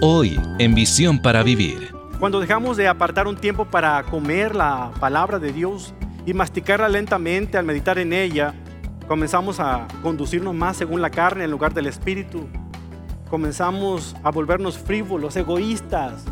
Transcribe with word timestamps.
Hoy 0.00 0.40
en 0.58 0.74
Visión 0.74 1.20
para 1.20 1.42
Vivir. 1.42 1.92
Cuando 2.20 2.38
dejamos 2.38 2.76
de 2.76 2.86
apartar 2.86 3.26
un 3.26 3.36
tiempo 3.36 3.64
para 3.64 4.02
comer 4.04 4.54
la 4.54 4.92
palabra 5.00 5.38
de 5.38 5.52
Dios 5.52 5.94
y 6.26 6.34
masticarla 6.34 6.88
lentamente 6.88 7.58
al 7.58 7.64
meditar 7.64 7.98
en 7.98 8.12
ella, 8.12 8.54
comenzamos 9.08 9.58
a 9.58 9.88
conducirnos 10.02 10.54
más 10.54 10.76
según 10.76 11.02
la 11.02 11.10
carne 11.10 11.44
en 11.44 11.50
lugar 11.50 11.74
del 11.74 11.86
espíritu. 11.86 12.46
Comenzamos 13.28 14.14
a 14.22 14.30
volvernos 14.30 14.78
frívolos, 14.78 15.36
egoístas. 15.36 16.24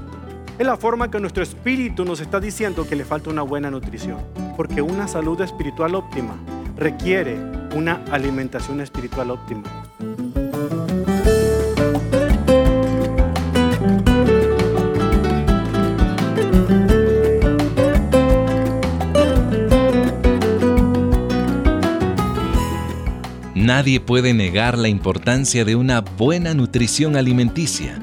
Es 0.59 0.67
la 0.67 0.77
forma 0.77 1.11
que 1.11 1.21
nuestro 1.21 1.43
espíritu 1.43 2.05
nos 2.05 2.21
está 2.21 2.39
diciendo 2.39 2.87
que 2.89 2.97
le 2.97 3.05
falta 3.05 3.31
una 3.31 3.43
buena 3.43 3.71
nutrición. 3.71 4.19
Porque 4.57 4.83
una 4.83 5.09
salud 5.09 5.41
espiritual 5.41 5.95
óptima 5.95 6.37
requiere 6.77 7.37
una 7.75 8.05
alimentación 8.11 8.81
espiritual 8.81 9.31
óptima. 9.31 9.65
Nadie 23.67 23.99
puede 23.99 24.33
negar 24.33 24.79
la 24.79 24.87
importancia 24.87 25.65
de 25.65 25.75
una 25.75 26.01
buena 26.01 26.55
nutrición 26.55 27.17
alimenticia. 27.17 27.99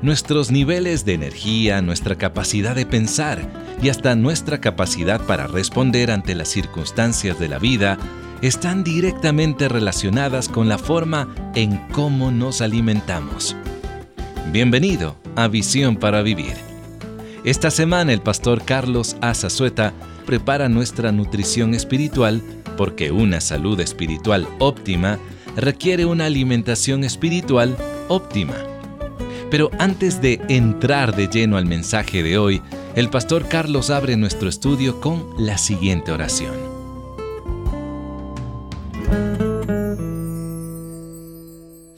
Nuestros 0.00 0.52
niveles 0.52 1.04
de 1.04 1.14
energía, 1.14 1.82
nuestra 1.82 2.14
capacidad 2.14 2.76
de 2.76 2.86
pensar 2.86 3.40
y 3.82 3.88
hasta 3.88 4.14
nuestra 4.14 4.60
capacidad 4.60 5.20
para 5.20 5.48
responder 5.48 6.12
ante 6.12 6.36
las 6.36 6.50
circunstancias 6.50 7.36
de 7.40 7.48
la 7.48 7.58
vida 7.58 7.98
están 8.42 8.84
directamente 8.84 9.68
relacionadas 9.68 10.48
con 10.48 10.68
la 10.68 10.78
forma 10.78 11.34
en 11.56 11.78
cómo 11.88 12.30
nos 12.30 12.60
alimentamos. 12.60 13.56
Bienvenido 14.52 15.16
a 15.34 15.48
Visión 15.48 15.96
para 15.96 16.22
Vivir. 16.22 16.54
Esta 17.42 17.72
semana 17.72 18.12
el 18.12 18.20
pastor 18.20 18.62
Carlos 18.64 19.16
Azazueta 19.20 19.94
prepara 20.26 20.68
nuestra 20.68 21.10
nutrición 21.10 21.74
espiritual 21.74 22.40
porque 22.82 23.12
una 23.12 23.40
salud 23.40 23.78
espiritual 23.78 24.48
óptima 24.58 25.20
requiere 25.54 26.04
una 26.04 26.26
alimentación 26.26 27.04
espiritual 27.04 27.76
óptima. 28.08 28.56
Pero 29.52 29.70
antes 29.78 30.20
de 30.20 30.40
entrar 30.48 31.14
de 31.14 31.28
lleno 31.28 31.58
al 31.58 31.64
mensaje 31.64 32.24
de 32.24 32.38
hoy, 32.38 32.60
el 32.96 33.08
pastor 33.08 33.46
Carlos 33.46 33.90
abre 33.90 34.16
nuestro 34.16 34.48
estudio 34.48 35.00
con 35.00 35.32
la 35.38 35.58
siguiente 35.58 36.10
oración. 36.10 36.56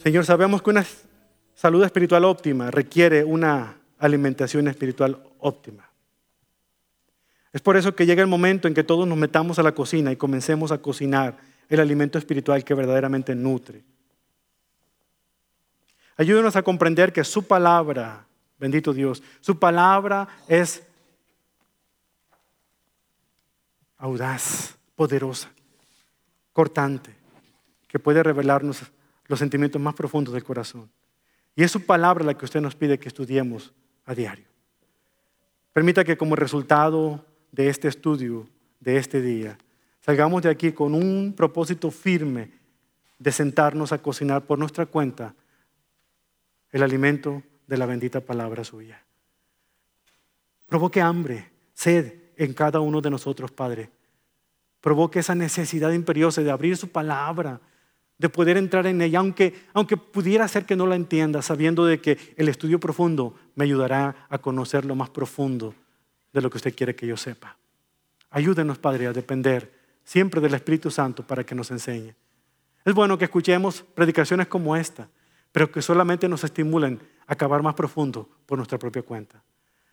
Señor, 0.02 0.26
sabemos 0.26 0.60
que 0.60 0.68
una 0.68 0.84
salud 1.54 1.82
espiritual 1.82 2.26
óptima 2.26 2.70
requiere 2.70 3.24
una 3.24 3.78
alimentación 3.98 4.68
espiritual 4.68 5.16
óptima. 5.38 5.93
Es 7.54 7.60
por 7.60 7.76
eso 7.76 7.94
que 7.94 8.04
llega 8.04 8.20
el 8.20 8.28
momento 8.28 8.66
en 8.66 8.74
que 8.74 8.82
todos 8.82 9.06
nos 9.06 9.16
metamos 9.16 9.60
a 9.60 9.62
la 9.62 9.72
cocina 9.72 10.10
y 10.10 10.16
comencemos 10.16 10.72
a 10.72 10.78
cocinar 10.78 11.38
el 11.68 11.78
alimento 11.78 12.18
espiritual 12.18 12.64
que 12.64 12.74
verdaderamente 12.74 13.32
nutre. 13.36 13.84
Ayúdenos 16.16 16.56
a 16.56 16.62
comprender 16.64 17.12
que 17.12 17.22
su 17.22 17.46
palabra, 17.46 18.26
bendito 18.58 18.92
Dios, 18.92 19.22
su 19.40 19.56
palabra 19.56 20.26
es 20.48 20.82
audaz, 23.98 24.76
poderosa, 24.96 25.48
cortante, 26.52 27.14
que 27.86 28.00
puede 28.00 28.24
revelarnos 28.24 28.82
los 29.26 29.38
sentimientos 29.38 29.80
más 29.80 29.94
profundos 29.94 30.34
del 30.34 30.42
corazón. 30.42 30.90
Y 31.54 31.62
es 31.62 31.70
su 31.70 31.86
palabra 31.86 32.24
la 32.24 32.34
que 32.34 32.46
usted 32.46 32.60
nos 32.60 32.74
pide 32.74 32.98
que 32.98 33.06
estudiemos 33.06 33.72
a 34.06 34.12
diario. 34.12 34.46
Permita 35.72 36.02
que 36.02 36.16
como 36.16 36.34
resultado 36.34 37.24
de 37.54 37.68
este 37.68 37.86
estudio, 37.86 38.48
de 38.80 38.96
este 38.96 39.22
día, 39.22 39.56
salgamos 40.00 40.42
de 40.42 40.50
aquí 40.50 40.72
con 40.72 40.92
un 40.92 41.34
propósito 41.36 41.90
firme 41.92 42.50
de 43.18 43.30
sentarnos 43.30 43.92
a 43.92 43.98
cocinar 43.98 44.42
por 44.42 44.58
nuestra 44.58 44.86
cuenta 44.86 45.34
el 46.72 46.82
alimento 46.82 47.44
de 47.68 47.76
la 47.78 47.86
bendita 47.86 48.20
palabra 48.20 48.64
suya. 48.64 49.00
Provoque 50.66 51.00
hambre, 51.00 51.52
sed 51.72 52.14
en 52.36 52.54
cada 52.54 52.80
uno 52.80 53.00
de 53.00 53.10
nosotros, 53.10 53.52
Padre. 53.52 53.88
Provoque 54.80 55.20
esa 55.20 55.36
necesidad 55.36 55.92
imperiosa 55.92 56.42
de 56.42 56.50
abrir 56.50 56.76
su 56.76 56.88
palabra, 56.88 57.60
de 58.18 58.28
poder 58.28 58.56
entrar 58.56 58.88
en 58.88 59.00
ella, 59.00 59.20
aunque, 59.20 59.54
aunque 59.72 59.96
pudiera 59.96 60.48
ser 60.48 60.66
que 60.66 60.74
no 60.74 60.88
la 60.88 60.96
entienda, 60.96 61.40
sabiendo 61.40 61.86
de 61.86 62.00
que 62.00 62.18
el 62.36 62.48
estudio 62.48 62.80
profundo 62.80 63.36
me 63.54 63.64
ayudará 63.64 64.26
a 64.28 64.38
conocer 64.38 64.84
lo 64.84 64.96
más 64.96 65.10
profundo 65.10 65.72
de 66.34 66.42
lo 66.42 66.50
que 66.50 66.58
usted 66.58 66.74
quiere 66.74 66.94
que 66.94 67.06
yo 67.06 67.16
sepa. 67.16 67.56
Ayúdenos, 68.28 68.78
Padre, 68.78 69.06
a 69.06 69.12
depender 69.12 69.72
siempre 70.02 70.40
del 70.40 70.52
Espíritu 70.52 70.90
Santo 70.90 71.22
para 71.22 71.44
que 71.44 71.54
nos 71.54 71.70
enseñe. 71.70 72.14
Es 72.84 72.92
bueno 72.92 73.16
que 73.16 73.24
escuchemos 73.24 73.82
predicaciones 73.94 74.48
como 74.48 74.76
esta, 74.76 75.08
pero 75.52 75.70
que 75.70 75.80
solamente 75.80 76.28
nos 76.28 76.42
estimulen 76.42 77.00
a 77.26 77.34
acabar 77.34 77.62
más 77.62 77.74
profundo 77.74 78.28
por 78.44 78.58
nuestra 78.58 78.78
propia 78.78 79.02
cuenta. 79.02 79.42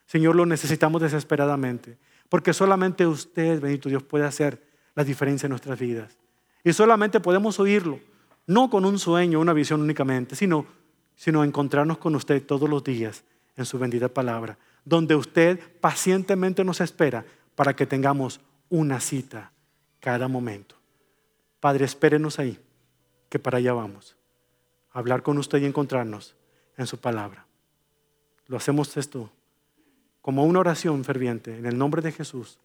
Señor, 0.08 0.36
lo 0.36 0.46
necesitamos 0.48 1.02
desesperadamente, 1.02 1.98
porque 2.28 2.54
solamente 2.54 3.06
usted, 3.06 3.62
bendito 3.62 3.88
Dios, 3.88 4.04
puede 4.04 4.26
hacer 4.26 4.62
la 4.96 5.04
diferencia 5.04 5.46
en 5.46 5.52
nuestras 5.52 5.80
vidas. 5.80 6.18
Y 6.64 6.74
solamente 6.74 7.20
podemos 7.20 7.60
oírlo, 7.60 8.00
no 8.48 8.70
con 8.70 8.84
un 8.84 8.98
sueño, 8.98 9.40
una 9.40 9.54
visión 9.54 9.80
únicamente, 9.80 10.36
sino, 10.36 10.66
sino 11.16 11.44
encontrarnos 11.44 12.00
con 12.00 12.16
usted 12.16 12.44
todos 12.44 12.68
los 12.68 12.84
días 12.84 13.24
en 13.56 13.66
su 13.66 13.78
bendita 13.78 14.10
palabra 14.10 14.58
donde 14.86 15.16
usted 15.16 15.60
pacientemente 15.80 16.64
nos 16.64 16.82
espera 16.82 17.26
para 17.56 17.76
que 17.76 17.86
tengamos 17.86 18.42
una 18.70 19.00
cita 19.00 19.52
cada 20.00 20.28
momento. 20.28 20.76
Padre, 21.60 21.86
espérenos 21.86 22.40
ahí, 22.40 22.60
que 23.30 23.40
para 23.40 23.60
allá 23.60 23.74
vamos. 23.74 24.16
A 24.92 25.00
hablar 25.00 25.22
con 25.24 25.38
usted 25.38 25.62
y 25.62 25.66
encontrarnos 25.66 26.36
en 26.78 26.88
su 26.88 26.98
palabra. 26.98 27.46
Lo 28.48 28.58
hacemos 28.58 28.98
esto 28.98 29.32
como 30.22 30.44
una 30.46 30.60
oración 30.60 31.04
ferviente 31.04 31.58
en 31.58 31.66
el 31.66 31.78
nombre 31.78 32.02
de 32.02 32.12
Jesús, 32.12 32.60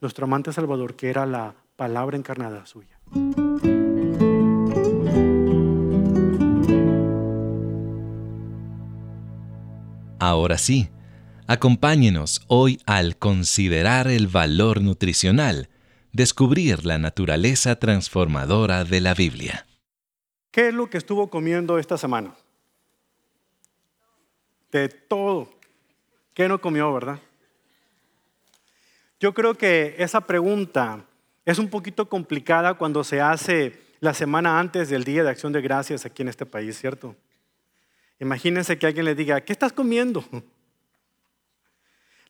nuestro 0.00 0.24
amante 0.24 0.52
Salvador, 0.52 0.94
que 0.94 1.10
era 1.10 1.26
la 1.26 1.54
palabra 1.76 2.16
encarnada 2.16 2.64
suya. 2.66 2.98
Ahora 10.18 10.56
sí 10.56 10.88
Acompáñenos 11.52 12.40
hoy 12.48 12.80
al 12.86 13.18
considerar 13.18 14.08
el 14.08 14.26
valor 14.26 14.80
nutricional, 14.80 15.68
descubrir 16.10 16.86
la 16.86 16.96
naturaleza 16.96 17.78
transformadora 17.78 18.84
de 18.84 19.02
la 19.02 19.12
Biblia. 19.12 19.66
¿Qué 20.50 20.68
es 20.68 20.74
lo 20.74 20.88
que 20.88 20.96
estuvo 20.96 21.28
comiendo 21.28 21.78
esta 21.78 21.98
semana? 21.98 22.34
De 24.70 24.88
todo. 24.88 25.50
¿Qué 26.32 26.48
no 26.48 26.58
comió, 26.58 26.90
verdad? 26.90 27.20
Yo 29.20 29.34
creo 29.34 29.54
que 29.54 29.94
esa 29.98 30.22
pregunta 30.22 31.04
es 31.44 31.58
un 31.58 31.68
poquito 31.68 32.08
complicada 32.08 32.72
cuando 32.78 33.04
se 33.04 33.20
hace 33.20 33.78
la 34.00 34.14
semana 34.14 34.58
antes 34.58 34.88
del 34.88 35.04
Día 35.04 35.22
de 35.22 35.28
Acción 35.28 35.52
de 35.52 35.60
Gracias 35.60 36.06
aquí 36.06 36.22
en 36.22 36.28
este 36.28 36.46
país, 36.46 36.80
¿cierto? 36.80 37.14
Imagínense 38.18 38.78
que 38.78 38.86
alguien 38.86 39.04
le 39.04 39.14
diga, 39.14 39.42
¿qué 39.42 39.52
estás 39.52 39.74
comiendo? 39.74 40.24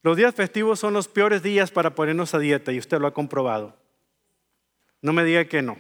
Los 0.03 0.17
días 0.17 0.35
festivos 0.35 0.81
son 0.81 0.95
los 0.95 1.09
peores 1.09 1.43
días 1.43 1.71
para 1.71 1.95
ponernos 1.95 2.35
a 2.35 2.39
dieta 2.39 2.73
y 2.73 2.79
usted 2.79 2.99
lo 2.99 3.07
ha 3.07 3.15
comprobado. 3.15 3.77
No 5.01 5.13
me 5.13 5.25
diga 5.25 5.45
que 5.45 5.63
no. 5.63 5.79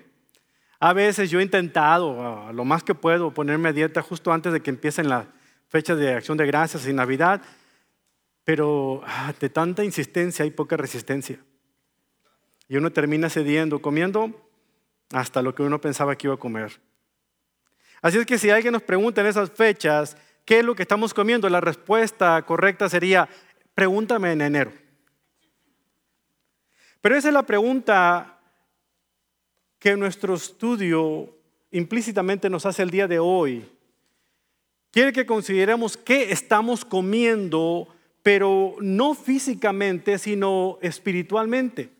A 0.78 0.92
veces 0.92 1.30
yo 1.30 1.40
he 1.40 1.42
intentado, 1.42 2.52
lo 2.52 2.64
más 2.64 2.82
que 2.82 2.94
puedo, 2.94 3.32
ponerme 3.32 3.68
a 3.68 3.72
dieta 3.72 4.02
justo 4.02 4.32
antes 4.32 4.52
de 4.52 4.60
que 4.60 4.70
empiecen 4.70 5.08
las 5.08 5.26
fechas 5.68 5.96
de 5.98 6.14
acción 6.14 6.36
de 6.36 6.46
gracias 6.46 6.86
y 6.86 6.92
Navidad, 6.92 7.40
pero 8.44 9.02
ah, 9.06 9.32
de 9.38 9.48
tanta 9.48 9.84
insistencia 9.84 10.44
hay 10.44 10.50
poca 10.50 10.76
resistencia. 10.76 11.38
Y 12.68 12.76
uno 12.76 12.90
termina 12.90 13.30
cediendo, 13.30 13.80
comiendo 13.80 14.48
hasta 15.12 15.42
lo 15.42 15.54
que 15.54 15.62
uno 15.62 15.80
pensaba 15.80 16.16
que 16.16 16.26
iba 16.26 16.34
a 16.34 16.38
comer. 16.38 16.80
Así 18.00 18.18
es 18.18 18.26
que 18.26 18.38
si 18.38 18.50
alguien 18.50 18.72
nos 18.72 18.82
pregunta 18.82 19.20
en 19.20 19.28
esas 19.28 19.50
fechas, 19.50 20.16
¿qué 20.44 20.58
es 20.58 20.64
lo 20.64 20.74
que 20.74 20.82
estamos 20.82 21.14
comiendo? 21.14 21.48
La 21.48 21.60
respuesta 21.60 22.42
correcta 22.42 22.88
sería, 22.88 23.28
pregúntame 23.74 24.32
en 24.32 24.40
enero. 24.40 24.72
Pero 27.00 27.16
esa 27.16 27.28
es 27.28 27.34
la 27.34 27.44
pregunta 27.44 28.38
que 29.78 29.96
nuestro 29.96 30.34
estudio 30.34 31.36
implícitamente 31.72 32.48
nos 32.48 32.64
hace 32.64 32.82
el 32.82 32.90
día 32.90 33.08
de 33.08 33.18
hoy. 33.18 33.68
Quiere 34.92 35.12
que 35.12 35.26
consideremos 35.26 35.96
qué 35.96 36.30
estamos 36.30 36.84
comiendo, 36.84 37.88
pero 38.22 38.76
no 38.80 39.14
físicamente, 39.14 40.18
sino 40.18 40.78
espiritualmente. 40.82 41.90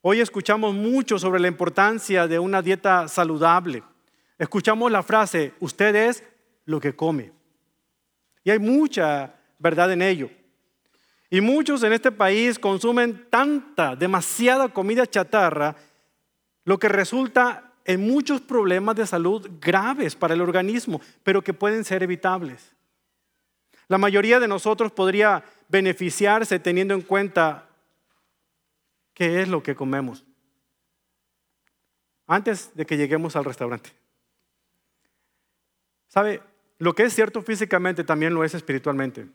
Hoy 0.00 0.20
escuchamos 0.20 0.74
mucho 0.74 1.18
sobre 1.18 1.38
la 1.38 1.48
importancia 1.48 2.26
de 2.26 2.38
una 2.38 2.62
dieta 2.62 3.06
saludable, 3.08 3.82
escuchamos 4.38 4.90
la 4.90 5.02
frase, 5.02 5.52
usted 5.60 5.94
es 5.94 6.24
lo 6.64 6.80
que 6.80 6.96
come. 6.96 7.32
Y 8.42 8.50
hay 8.50 8.58
mucha 8.58 9.35
verdad 9.58 9.92
en 9.92 10.02
ello. 10.02 10.30
Y 11.30 11.40
muchos 11.40 11.82
en 11.82 11.92
este 11.92 12.12
país 12.12 12.58
consumen 12.58 13.26
tanta, 13.30 13.96
demasiada 13.96 14.68
comida 14.68 15.06
chatarra, 15.06 15.76
lo 16.64 16.78
que 16.78 16.88
resulta 16.88 17.72
en 17.84 18.00
muchos 18.00 18.40
problemas 18.40 18.96
de 18.96 19.06
salud 19.06 19.48
graves 19.60 20.14
para 20.14 20.34
el 20.34 20.40
organismo, 20.40 21.00
pero 21.22 21.42
que 21.42 21.54
pueden 21.54 21.84
ser 21.84 22.02
evitables. 22.02 22.74
La 23.88 23.98
mayoría 23.98 24.40
de 24.40 24.48
nosotros 24.48 24.92
podría 24.92 25.44
beneficiarse 25.68 26.58
teniendo 26.58 26.94
en 26.94 27.02
cuenta 27.02 27.68
qué 29.14 29.42
es 29.42 29.48
lo 29.48 29.62
que 29.62 29.74
comemos 29.74 30.24
antes 32.26 32.74
de 32.74 32.84
que 32.84 32.96
lleguemos 32.96 33.36
al 33.36 33.44
restaurante. 33.44 33.90
¿Sabe? 36.08 36.42
Lo 36.78 36.94
que 36.94 37.04
es 37.04 37.14
cierto 37.14 37.42
físicamente 37.42 38.04
también 38.04 38.34
lo 38.34 38.44
es 38.44 38.54
espiritualmente. 38.54 39.28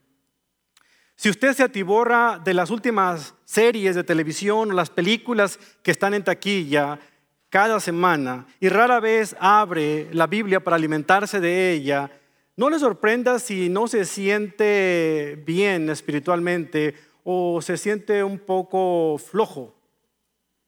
Si 1.22 1.30
usted 1.30 1.54
se 1.54 1.62
atiborra 1.62 2.42
de 2.44 2.56
las 2.56 2.72
últimas 2.72 3.36
series 3.46 3.94
de 3.94 4.04
televisión 4.04 4.72
o 4.72 4.74
las 4.74 4.90
películas 4.90 5.60
que 5.84 5.92
están 5.92 6.16
en 6.16 6.24
taquilla 6.24 7.00
cada 7.48 7.80
semana 7.80 8.48
y 8.60 8.70
rara 8.70 9.00
vez 9.00 9.36
abre 9.40 10.08
la 10.14 10.26
Biblia 10.26 10.64
para 10.64 10.78
alimentarse 10.78 11.40
de 11.40 11.74
ella, 11.74 12.10
no 12.56 12.72
le 12.72 12.80
sorprenda 12.80 13.38
si 13.38 13.70
no 13.70 13.88
se 13.88 14.06
siente 14.06 15.40
bien 15.46 15.92
espiritualmente 15.92 16.96
o 17.24 17.62
se 17.62 17.78
siente 17.78 18.24
un 18.24 18.40
poco 18.40 19.20
flojo 19.20 19.76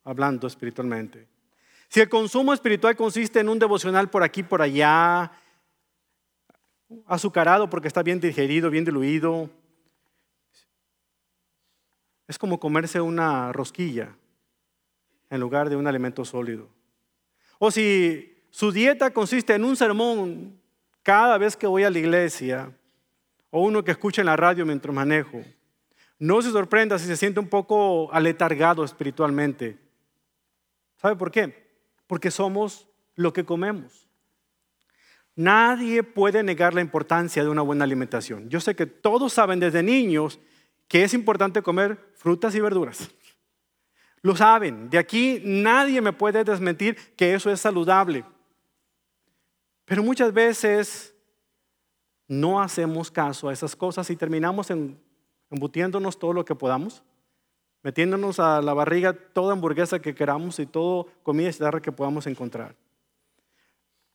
hablando 0.03 0.45
espiritualmente. 0.45 1.25
Si 1.88 2.00
el 2.00 2.09
consumo 2.09 2.53
espiritual 2.53 2.95
consiste 2.95 3.39
en 3.39 3.50
un 3.50 3.57
devocional 3.57 4.07
por 4.07 4.21
aquí, 4.21 4.44
por 4.44 4.61
allá, 4.61 5.31
azucarado 7.07 7.71
porque 7.71 7.88
está 7.88 8.03
bien 8.03 8.19
digerido, 8.19 8.69
bien 8.69 8.85
diluido, 8.85 9.50
es 12.28 12.38
como 12.38 12.60
comerse 12.60 13.02
una 13.02 13.52
rosquilla 13.52 14.16
en 15.30 15.40
lugar 15.40 15.70
de 15.70 15.75
un 15.75 15.88
alimento 15.88 16.24
sólido. 16.25 16.70
O 17.60 17.72
si 17.72 18.44
su 18.50 18.72
dieta 18.72 19.12
consiste 19.12 19.56
en 19.56 19.64
un 19.64 19.75
sermón 19.75 20.60
cada 21.02 21.38
vez 21.38 21.58
que 21.58 21.68
voy 21.68 21.84
a 21.84 21.90
la 21.90 22.00
iglesia 22.00 22.72
o 23.50 23.64
uno 23.64 23.84
que 23.84 23.92
escucha 23.92 24.22
en 24.22 24.28
la 24.28 24.36
radio 24.36 24.66
mientras 24.66 24.94
manejo, 24.94 25.44
no 26.20 26.42
se 26.42 26.52
sorprenda 26.52 26.98
si 27.00 27.08
se 27.08 27.18
siente 27.18 27.40
un 27.40 27.50
poco 27.50 28.12
aletargado 28.14 28.84
espiritualmente. 28.84 29.78
¿Sabe 30.98 31.16
por 31.16 31.31
qué? 31.31 31.68
Porque 32.08 32.31
somos 32.31 32.88
lo 33.16 33.34
que 33.34 33.44
comemos. 33.44 34.08
Nadie 35.36 36.04
puede 36.04 36.44
negar 36.44 36.74
la 36.74 36.81
importancia 36.81 37.44
de 37.44 37.50
una 37.50 37.64
buena 37.64 37.84
alimentación. 37.84 38.50
Yo 38.50 38.62
sé 38.62 38.75
que 38.75 38.86
todos 38.86 39.34
saben 39.34 39.60
desde 39.60 39.81
niños 39.81 40.40
que 40.94 41.04
es 41.04 41.16
importante 41.16 41.63
comer 41.63 41.98
frutas 42.13 42.54
y 42.54 42.60
verduras. 42.60 43.10
Lo 44.22 44.36
saben. 44.36 44.92
De 44.92 45.00
aquí 45.00 45.42
nadie 45.44 46.00
me 46.01 46.13
puede 46.13 46.44
desmentir 46.44 47.16
que 47.16 47.34
eso 47.34 47.50
es 47.50 47.62
saludable. 47.62 48.24
Pero 49.86 50.04
muchas 50.04 50.31
veces 50.31 51.16
no 52.28 52.62
hacemos 52.62 53.10
caso 53.10 53.50
a 53.50 53.54
esas 53.54 53.75
cosas 53.75 54.07
y 54.12 54.16
terminamos 54.16 54.68
embutiéndonos 55.50 56.19
todo 56.19 56.31
lo 56.31 56.45
que 56.45 56.54
podamos, 56.54 57.01
metiéndonos 57.81 58.39
a 58.39 58.62
la 58.62 58.75
barriga 58.75 59.13
toda 59.13 59.54
hamburguesa 59.54 60.00
que 60.00 60.13
queramos 60.13 60.60
y 60.60 60.68
toda 60.68 61.12
comida 61.24 61.51
chatarra 61.51 61.81
que 61.81 61.92
podamos 61.92 62.28
encontrar. 62.28 62.75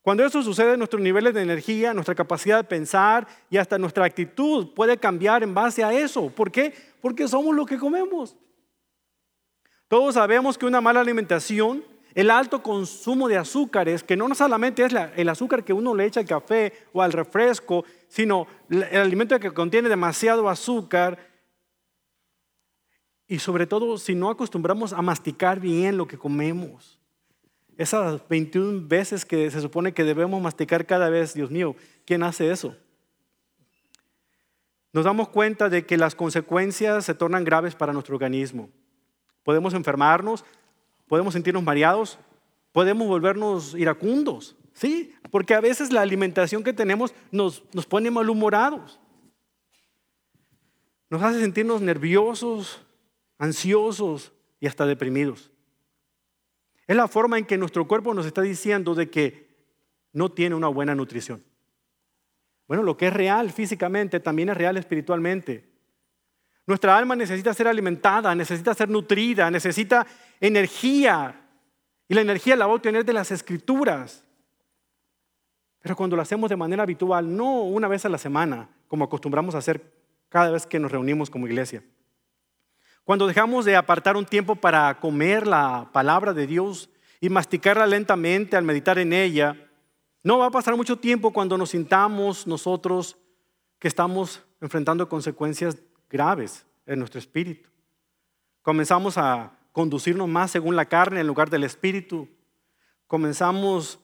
Cuando 0.09 0.25
eso 0.25 0.43
sucede, 0.43 0.79
nuestros 0.79 1.03
niveles 1.03 1.35
de 1.35 1.43
energía, 1.43 1.93
nuestra 1.93 2.15
capacidad 2.15 2.57
de 2.57 2.65
pensar 2.65 3.29
y 3.51 3.59
hasta 3.59 3.77
nuestra 3.77 4.07
actitud 4.07 4.73
puede 4.73 4.97
cambiar 4.97 5.43
en 5.43 5.53
base 5.53 5.85
a 5.85 5.93
eso. 5.93 6.31
¿Por 6.31 6.51
qué? 6.51 6.73
Porque 7.03 7.29
somos 7.29 7.55
lo 7.55 7.67
que 7.67 7.77
comemos. 7.77 8.35
Todos 9.87 10.15
sabemos 10.15 10.57
que 10.57 10.65
una 10.65 10.81
mala 10.81 11.01
alimentación, 11.01 11.85
el 12.15 12.31
alto 12.31 12.63
consumo 12.63 13.29
de 13.29 13.37
azúcares, 13.37 14.03
que 14.03 14.17
no 14.17 14.35
solamente 14.35 14.83
es 14.83 14.95
el 15.15 15.29
azúcar 15.29 15.63
que 15.63 15.75
uno 15.75 15.95
le 15.95 16.07
echa 16.07 16.21
al 16.21 16.27
café 16.27 16.73
o 16.95 17.03
al 17.03 17.13
refresco, 17.13 17.85
sino 18.09 18.47
el 18.71 18.85
alimento 18.85 19.39
que 19.39 19.53
contiene 19.53 19.91
demasiado 19.91 20.49
azúcar, 20.49 21.19
y 23.27 23.41
sobre 23.41 23.67
todo 23.67 23.99
si 23.99 24.15
no 24.15 24.31
acostumbramos 24.31 24.95
a 24.95 25.03
masticar 25.03 25.61
bien 25.61 25.99
lo 25.99 26.09
que 26.09 26.17
comemos. 26.17 26.98
Esas 27.79 28.21
21 28.29 28.87
veces 28.87 29.25
que 29.25 29.51
se 29.51 29.63
supone 29.63 29.95
que 29.95 30.05
debemos 30.05 30.43
masticar 30.43 30.85
cada 30.85 31.09
vez, 31.09 31.33
Dios 31.33 31.51
mío, 31.51 31.75
¿quién 32.05 32.23
hace 32.23 32.51
eso? 32.51 32.77
Nos 34.93 35.07
damos 35.07 35.31
cuenta 35.31 35.71
de 35.71 35.87
que 35.87 35.97
las 35.97 36.15
consecuencias 36.15 37.07
se 37.07 37.15
tornan 37.15 37.45
graves 37.45 37.75
para 37.75 37.95
nuestro 37.95 38.15
organismo 38.15 38.69
podemos 39.49 39.73
enfermarnos, 39.73 40.45
podemos 41.07 41.33
sentirnos 41.33 41.63
mareados, 41.63 42.19
podemos 42.71 43.09
volvernos 43.09 43.75
iracundos, 43.75 44.55
¿sí? 44.75 45.15
Porque 45.31 45.55
a 45.55 45.61
veces 45.63 45.91
la 45.91 46.03
alimentación 46.03 46.63
que 46.63 46.75
tenemos 46.75 47.15
nos, 47.31 47.65
nos 47.73 47.87
pone 47.87 48.11
malhumorados, 48.11 49.01
nos 51.09 51.23
hace 51.23 51.41
sentirnos 51.41 51.81
nerviosos, 51.81 52.85
ansiosos 53.39 54.35
y 54.61 54.67
hasta 54.67 54.85
deprimidos. 54.85 55.51
Es 56.89 56.97
la 56.97 57.07
forma 57.07 57.39
en 57.39 57.45
que 57.45 57.59
nuestro 57.59 57.87
cuerpo 57.87 58.15
nos 58.15 58.25
está 58.25 58.41
diciendo 58.41 58.95
de 58.95 59.11
que 59.11 59.47
no 60.15 60.33
tiene 60.33 60.55
una 60.55 60.69
buena 60.69 60.95
nutrición. 60.95 61.45
Bueno, 62.67 62.83
lo 62.83 62.97
que 62.97 63.09
es 63.09 63.13
real 63.13 63.53
físicamente 63.53 64.21
también 64.21 64.49
es 64.49 64.57
real 64.57 64.79
espiritualmente. 64.79 65.69
Nuestra 66.67 66.97
alma 66.97 67.15
necesita 67.15 67.53
ser 67.53 67.69
alimentada, 67.69 68.35
necesita 68.35 68.73
ser 68.73 68.89
nutrida, 68.89 69.51
necesita 69.51 70.07
energía. 70.41 71.43
Y 72.09 72.15
la 72.15 72.23
energía 72.23 72.57
la 72.57 72.67
va 72.67 72.73
a 72.73 72.77
obtener 72.77 73.05
de 73.05 73.13
las 73.13 73.31
escrituras. 73.31 74.25
Pero 75.81 75.95
cuando 75.95 76.17
lo 76.17 76.23
hacemos 76.23 76.49
de 76.49 76.57
manera 76.57 76.85
habitual, 76.85 77.37
no 77.37 77.65
una 77.65 77.87
vez 77.87 78.07
a 78.07 78.09
la 78.09 78.19
semana, 78.19 78.69
como 78.87 79.05
acostumbramos 79.05 79.55
a 79.55 79.59
hacer 79.59 79.93
cada 80.31 80.51
vez 80.51 80.67
que 80.67 80.79
nos 80.79 80.91
reunimos 80.91 81.29
como 81.29 81.47
iglesia. 81.47 81.83
Cuando 83.09 83.27
dejamos 83.27 83.65
de 83.65 83.75
apartar 83.75 84.19
un 84.19 84.27
tiempo 84.27 84.55
para 84.55 85.01
comer 85.01 85.47
la 85.47 85.89
palabra 85.95 86.35
de 86.35 86.47
Dios 86.47 86.91
y 87.23 87.31
masticarla 87.31 87.87
lentamente 87.87 88.55
al 88.55 88.65
meditar 88.65 88.99
en 88.99 89.15
ella, 89.15 89.57
no 90.23 90.37
va 90.37 90.49
a 90.49 90.51
pasar 90.51 90.77
mucho 90.77 90.99
tiempo 90.99 91.33
cuando 91.33 91.57
nos 91.57 91.71
sintamos 91.71 92.47
nosotros 92.47 93.17
que 93.79 93.89
estamos 93.89 94.43
enfrentando 94.61 95.09
consecuencias 95.09 95.79
graves 96.11 96.67
en 96.85 96.99
nuestro 96.99 97.19
espíritu. 97.19 97.71
Comenzamos 98.61 99.17
a 99.17 99.53
conducirnos 99.73 100.29
más 100.29 100.51
según 100.51 100.77
la 100.77 100.85
carne 100.85 101.21
en 101.21 101.27
lugar 101.27 101.49
del 101.49 101.65
espíritu. 101.65 102.29
Comenzamos 103.07 104.01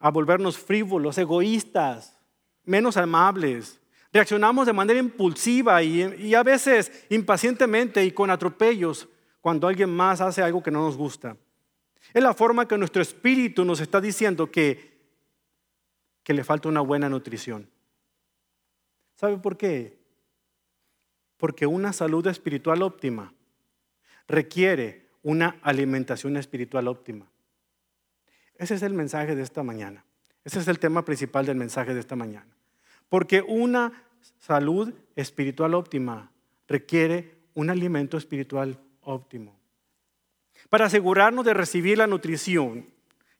a 0.00 0.10
volvernos 0.10 0.58
frívolos, 0.58 1.18
egoístas, 1.18 2.18
menos 2.64 2.96
amables. 2.96 3.79
Reaccionamos 4.12 4.66
de 4.66 4.72
manera 4.72 4.98
impulsiva 4.98 5.82
y, 5.82 6.34
a 6.34 6.42
veces 6.42 7.06
impacientemente 7.10 8.04
y 8.04 8.10
con 8.10 8.30
atropellos 8.30 9.08
cuando 9.40 9.68
alguien 9.68 9.90
más 9.90 10.20
hace 10.20 10.42
algo 10.42 10.62
que 10.62 10.70
no 10.70 10.84
nos 10.84 10.96
gusta. 10.96 11.36
Es 12.12 12.22
la 12.22 12.34
forma 12.34 12.66
que 12.66 12.76
nuestro 12.76 13.02
espíritu 13.02 13.64
nos 13.64 13.80
está 13.80 14.00
diciendo 14.00 14.50
que, 14.50 14.98
que 16.24 16.34
le 16.34 16.42
falta 16.42 16.68
una 16.68 16.80
buena 16.80 17.08
nutrición. 17.08 17.70
¿Sabe 19.14 19.36
por 19.36 19.56
qué? 19.56 19.98
Porque 21.36 21.66
una 21.66 21.92
salud 21.92 22.26
espiritual 22.26 22.82
óptima 22.82 23.32
requiere 24.26 25.06
una 25.22 25.56
alimentación 25.62 26.36
espiritual 26.36 26.88
óptima. 26.88 27.30
Ese 28.56 28.74
es 28.74 28.82
el 28.82 28.92
mensaje 28.92 29.36
de 29.36 29.42
esta 29.42 29.62
mañana. 29.62 30.04
Ese 30.44 30.58
es 30.58 30.68
el 30.68 30.78
tema 30.78 31.04
principal 31.04 31.46
del 31.46 31.56
mensaje 31.56 31.94
de 31.94 32.00
esta 32.00 32.16
mañana. 32.16 32.46
Porque 33.10 33.42
una 33.46 33.92
salud 34.38 34.94
espiritual 35.16 35.74
óptima 35.74 36.30
requiere 36.66 37.34
un 37.52 37.68
alimento 37.68 38.16
espiritual 38.16 38.78
óptimo. 39.02 39.54
Para 40.70 40.86
asegurarnos 40.86 41.44
de 41.44 41.52
recibir 41.52 41.98
la 41.98 42.06
nutrición 42.06 42.86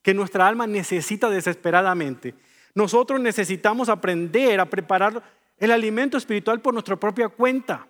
que 0.03 0.13
nuestra 0.13 0.47
alma 0.47 0.67
necesita 0.67 1.31
desesperadamente, 1.31 2.35
nosotros 2.75 3.21
necesitamos 3.21 3.89
aprender 3.89 4.61
a 4.61 4.67
preparar 4.67 5.23
el 5.59 5.71
alimento 5.71 6.17
espiritual 6.17 6.61
por 6.61 6.75
nuestra 6.75 6.97
propia 6.97 7.29
cuenta. 7.29 7.87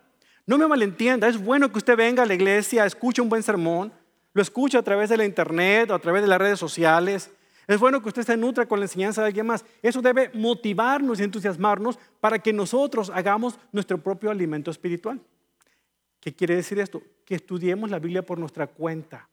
No 0.47 0.59
me 0.59 0.67
malentienda, 0.67 1.29
es 1.29 1.43
bueno 1.43 1.71
que 1.71 1.79
usted 1.79 1.97
venga 1.97 2.23
a 2.23 2.27
la 2.27 2.35
iglesia, 2.35 2.85
escuche 2.85 3.23
un 3.23 3.29
buen 3.29 3.43
sermón, 3.43 3.93
lo 4.33 4.43
escuche 4.43 4.77
a 4.77 4.83
través 4.83 5.09
de 5.09 5.17
la 5.17 5.25
internet 5.25 5.91
o 5.91 5.95
a 5.95 5.99
través 5.99 6.23
de 6.23 6.29
las 6.29 6.39
redes 6.39 6.59
sociales. 6.59 7.31
Es 7.71 7.79
bueno 7.79 8.03
que 8.03 8.09
usted 8.09 8.25
se 8.25 8.37
nutra 8.37 8.67
con 8.67 8.81
la 8.81 8.87
enseñanza 8.87 9.21
de 9.21 9.29
alguien 9.29 9.47
más. 9.47 9.65
Eso 9.81 10.03
debe 10.03 10.33
motivarnos 10.35 11.21
y 11.21 11.23
entusiasmarnos 11.23 12.01
para 12.19 12.41
que 12.41 12.53
nosotros 12.53 13.13
hagamos 13.15 13.61
nuestro 13.71 13.97
propio 13.99 14.29
alimento 14.29 14.73
espiritual. 14.73 15.21
¿Qué 16.19 16.35
quiere 16.35 16.57
decir 16.57 16.81
esto? 16.81 17.01
Que 17.25 17.37
estudiemos 17.37 17.89
la 17.89 18.01
Biblia 18.01 18.27
por 18.27 18.41
nuestra 18.41 18.67
cuenta. 18.67 19.29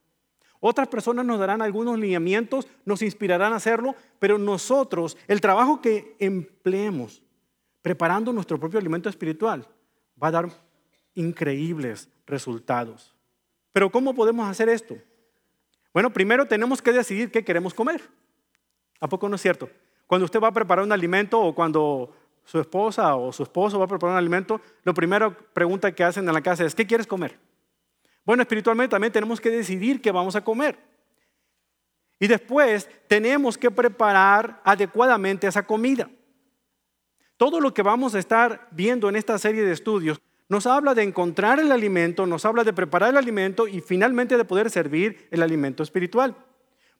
Otras 0.60 0.86
personas 0.86 1.26
nos 1.26 1.40
darán 1.40 1.62
algunos 1.62 1.98
lineamientos, 1.98 2.68
nos 2.84 3.02
inspirarán 3.02 3.54
a 3.54 3.56
hacerlo, 3.56 3.96
pero 4.20 4.38
nosotros, 4.38 5.16
el 5.26 5.40
trabajo 5.40 5.80
que 5.80 6.14
empleemos 6.20 7.24
preparando 7.82 8.32
nuestro 8.32 8.60
propio 8.60 8.78
alimento 8.78 9.08
espiritual, 9.08 9.66
va 10.22 10.28
a 10.28 10.30
dar 10.30 10.48
increíbles 11.16 12.08
resultados. 12.24 13.16
Pero 13.72 13.90
¿cómo 13.90 14.14
podemos 14.14 14.48
hacer 14.48 14.68
esto? 14.68 14.96
Bueno, 15.92 16.12
primero 16.12 16.46
tenemos 16.46 16.80
que 16.80 16.92
decidir 16.92 17.32
qué 17.32 17.44
queremos 17.44 17.74
comer. 17.74 18.00
¿A 19.00 19.08
poco 19.08 19.28
no 19.28 19.36
es 19.36 19.42
cierto? 19.42 19.68
Cuando 20.06 20.24
usted 20.24 20.40
va 20.40 20.48
a 20.48 20.52
preparar 20.52 20.84
un 20.84 20.92
alimento 20.92 21.40
o 21.40 21.54
cuando 21.54 22.14
su 22.44 22.58
esposa 22.58 23.14
o 23.14 23.32
su 23.32 23.42
esposo 23.42 23.78
va 23.78 23.84
a 23.84 23.88
preparar 23.88 24.14
un 24.14 24.18
alimento, 24.18 24.60
lo 24.82 24.94
primero 24.94 25.36
pregunta 25.52 25.92
que 25.92 26.02
hacen 26.02 26.26
en 26.26 26.34
la 26.34 26.40
casa 26.40 26.64
es, 26.64 26.74
¿qué 26.74 26.86
quieres 26.86 27.06
comer? 27.06 27.38
Bueno, 28.24 28.42
espiritualmente 28.42 28.90
también 28.90 29.12
tenemos 29.12 29.40
que 29.40 29.50
decidir 29.50 30.00
qué 30.00 30.10
vamos 30.10 30.34
a 30.34 30.42
comer. 30.42 30.78
Y 32.18 32.26
después 32.26 32.88
tenemos 33.06 33.56
que 33.56 33.70
preparar 33.70 34.60
adecuadamente 34.64 35.46
esa 35.46 35.62
comida. 35.62 36.10
Todo 37.36 37.60
lo 37.60 37.72
que 37.72 37.82
vamos 37.82 38.14
a 38.14 38.18
estar 38.18 38.66
viendo 38.70 39.08
en 39.08 39.16
esta 39.16 39.38
serie 39.38 39.62
de 39.62 39.72
estudios 39.72 40.20
nos 40.48 40.66
habla 40.66 40.94
de 40.94 41.02
encontrar 41.02 41.60
el 41.60 41.70
alimento, 41.70 42.26
nos 42.26 42.44
habla 42.44 42.64
de 42.64 42.72
preparar 42.72 43.10
el 43.10 43.18
alimento 43.18 43.68
y 43.68 43.80
finalmente 43.80 44.36
de 44.36 44.44
poder 44.44 44.70
servir 44.70 45.28
el 45.30 45.42
alimento 45.42 45.82
espiritual. 45.82 46.34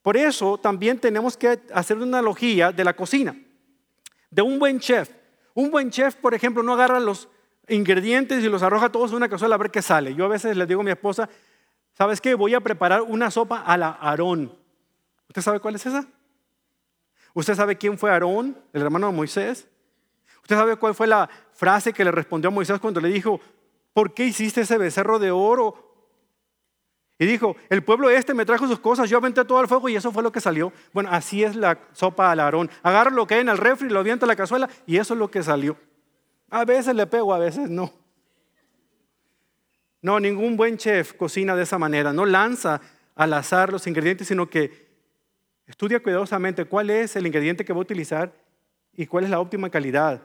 Por 0.03 0.17
eso 0.17 0.59
también 0.59 0.99
tenemos 0.99 1.37
que 1.37 1.61
hacer 1.73 1.97
una 1.97 2.19
analogía 2.19 2.73
de 2.73 2.85
la 2.85 2.95
cocina, 2.95 3.37
de 4.31 4.43
un 4.43 4.59
buen 4.59 4.79
chef. 4.81 5.11
Un 5.55 5.71
buen 5.71 5.91
chef, 5.91 6.15
por 6.17 6.35
ejemplo, 6.35 6.63
no 6.63 6.75
agarra 6.75 7.01
los 7.01 7.29
ingredientes 7.69 8.43
y 8.45 8.49
los 8.49 8.63
arroja 8.63 8.91
todos 8.91 9.11
en 9.11 9.17
una 9.17 9.29
cazuela 9.29 9.57
a 9.57 9.59
ver 9.59 9.71
qué 9.71 9.83
sale. 9.83 10.15
Yo 10.15 10.25
a 10.25 10.29
veces 10.29 10.57
le 10.57 10.67
digo 10.67 10.81
a 10.81 10.85
mi 10.85 10.91
esposa, 10.91 11.29
¿sabes 11.95 12.21
qué? 12.21 12.35
Voy 12.35 12.55
a 12.55 12.61
preparar 12.61 13.03
una 13.03 13.31
sopa 13.31 13.63
a 13.63 13.77
la 13.77 13.91
Aarón. 14.01 14.57
¿Usted 15.29 15.43
sabe 15.43 15.61
cuál 15.61 15.75
es 15.75 15.85
esa? 15.85 16.07
¿Usted 17.35 17.55
sabe 17.55 17.77
quién 17.77 17.99
fue 17.99 18.11
Aarón, 18.11 18.57
el 18.73 18.83
hermano 18.83 19.09
de 19.09 19.13
Moisés? 19.13 19.69
¿Usted 20.43 20.57
sabe 20.57 20.77
cuál 20.77 20.95
fue 20.95 21.07
la 21.07 21.29
frase 21.53 21.93
que 21.93 22.05
le 22.05 22.11
respondió 22.11 22.49
a 22.49 22.51
Moisés 22.53 22.79
cuando 22.81 23.01
le 23.01 23.09
dijo, 23.09 23.41
¿por 23.93 24.15
qué 24.15 24.25
hiciste 24.25 24.63
ese 24.63 24.79
becerro 24.79 25.19
de 25.19 25.31
oro? 25.31 25.88
Y 27.19 27.27
dijo, 27.27 27.57
el 27.69 27.83
pueblo 27.83 28.11
este 28.11 28.33
me 28.33 28.47
trajo 28.47 28.69
sus 28.69 28.79
cosas, 28.79 29.11
yo 29.11 29.19
aventé 29.19 29.45
todo 29.45 29.61
el 29.61 29.67
fuego 29.67 29.89
y 29.89 29.97
eso 29.97 30.13
fue 30.13 30.23
lo 30.23 30.31
que 30.31 30.41
salió. 30.41 30.73
Bueno, 30.93 31.11
así 31.11 31.43
es 31.43 31.57
la 31.57 31.79
sopa 31.93 32.31
al 32.31 32.39
Aarón. 32.39 32.71
Agarra 32.83 33.11
lo 33.11 33.27
que 33.27 33.35
hay 33.35 33.41
en 33.41 33.49
el 33.49 33.59
refri, 33.59 33.89
lo 33.89 33.99
avienta 33.99 34.25
a 34.25 34.29
la 34.29 34.37
cazuela 34.37 34.69
y 34.87 34.99
eso 34.99 35.15
es 35.15 35.19
lo 35.19 35.29
que 35.29 35.43
salió. 35.43 35.77
A 36.49 36.65
veces 36.65 36.95
le 36.95 37.07
pego, 37.07 37.35
a 37.35 37.39
veces 37.39 37.69
no. 37.69 37.93
No, 40.01 40.21
ningún 40.21 40.57
buen 40.57 40.77
chef 40.77 41.13
cocina 41.15 41.57
de 41.57 41.65
esa 41.65 41.77
manera. 41.77 42.13
No 42.13 42.25
lanza 42.25 42.81
al 43.17 43.33
azar 43.33 43.73
los 43.73 43.89
ingredientes, 43.89 44.29
sino 44.29 44.49
que 44.49 44.87
estudia 45.67 46.01
cuidadosamente 46.01 46.67
cuál 46.67 46.89
es 46.89 47.17
el 47.17 47.27
ingrediente 47.27 47.65
que 47.65 47.73
va 47.73 47.81
a 47.81 47.83
utilizar 47.83 48.33
y 48.93 49.07
cuál 49.07 49.25
es 49.25 49.31
la 49.31 49.41
óptima 49.41 49.71
calidad 49.71 50.23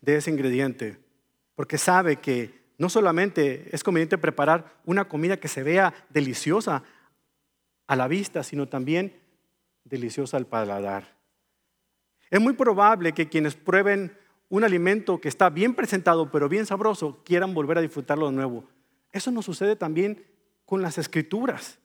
de 0.00 0.16
ese 0.16 0.30
ingrediente, 0.30 0.98
porque 1.54 1.78
sabe 1.78 2.16
que 2.16 2.61
no 2.82 2.88
solamente 2.88 3.68
es 3.70 3.84
conveniente 3.84 4.18
preparar 4.18 4.80
una 4.84 5.04
comida 5.04 5.36
que 5.36 5.46
se 5.46 5.62
vea 5.62 5.94
deliciosa 6.10 6.82
a 7.86 7.94
la 7.94 8.08
vista, 8.08 8.42
sino 8.42 8.66
también 8.66 9.20
deliciosa 9.84 10.36
al 10.36 10.48
paladar. 10.48 11.16
Es 12.28 12.40
muy 12.40 12.54
probable 12.54 13.12
que 13.12 13.28
quienes 13.28 13.54
prueben 13.54 14.18
un 14.48 14.64
alimento 14.64 15.20
que 15.20 15.28
está 15.28 15.48
bien 15.48 15.76
presentado, 15.76 16.32
pero 16.32 16.48
bien 16.48 16.66
sabroso, 16.66 17.22
quieran 17.24 17.54
volver 17.54 17.78
a 17.78 17.82
disfrutarlo 17.82 18.26
de 18.26 18.32
nuevo. 18.32 18.64
Eso 19.12 19.30
nos 19.30 19.44
sucede 19.44 19.76
también 19.76 20.26
con 20.64 20.82
las 20.82 20.98
escrituras. 20.98 21.78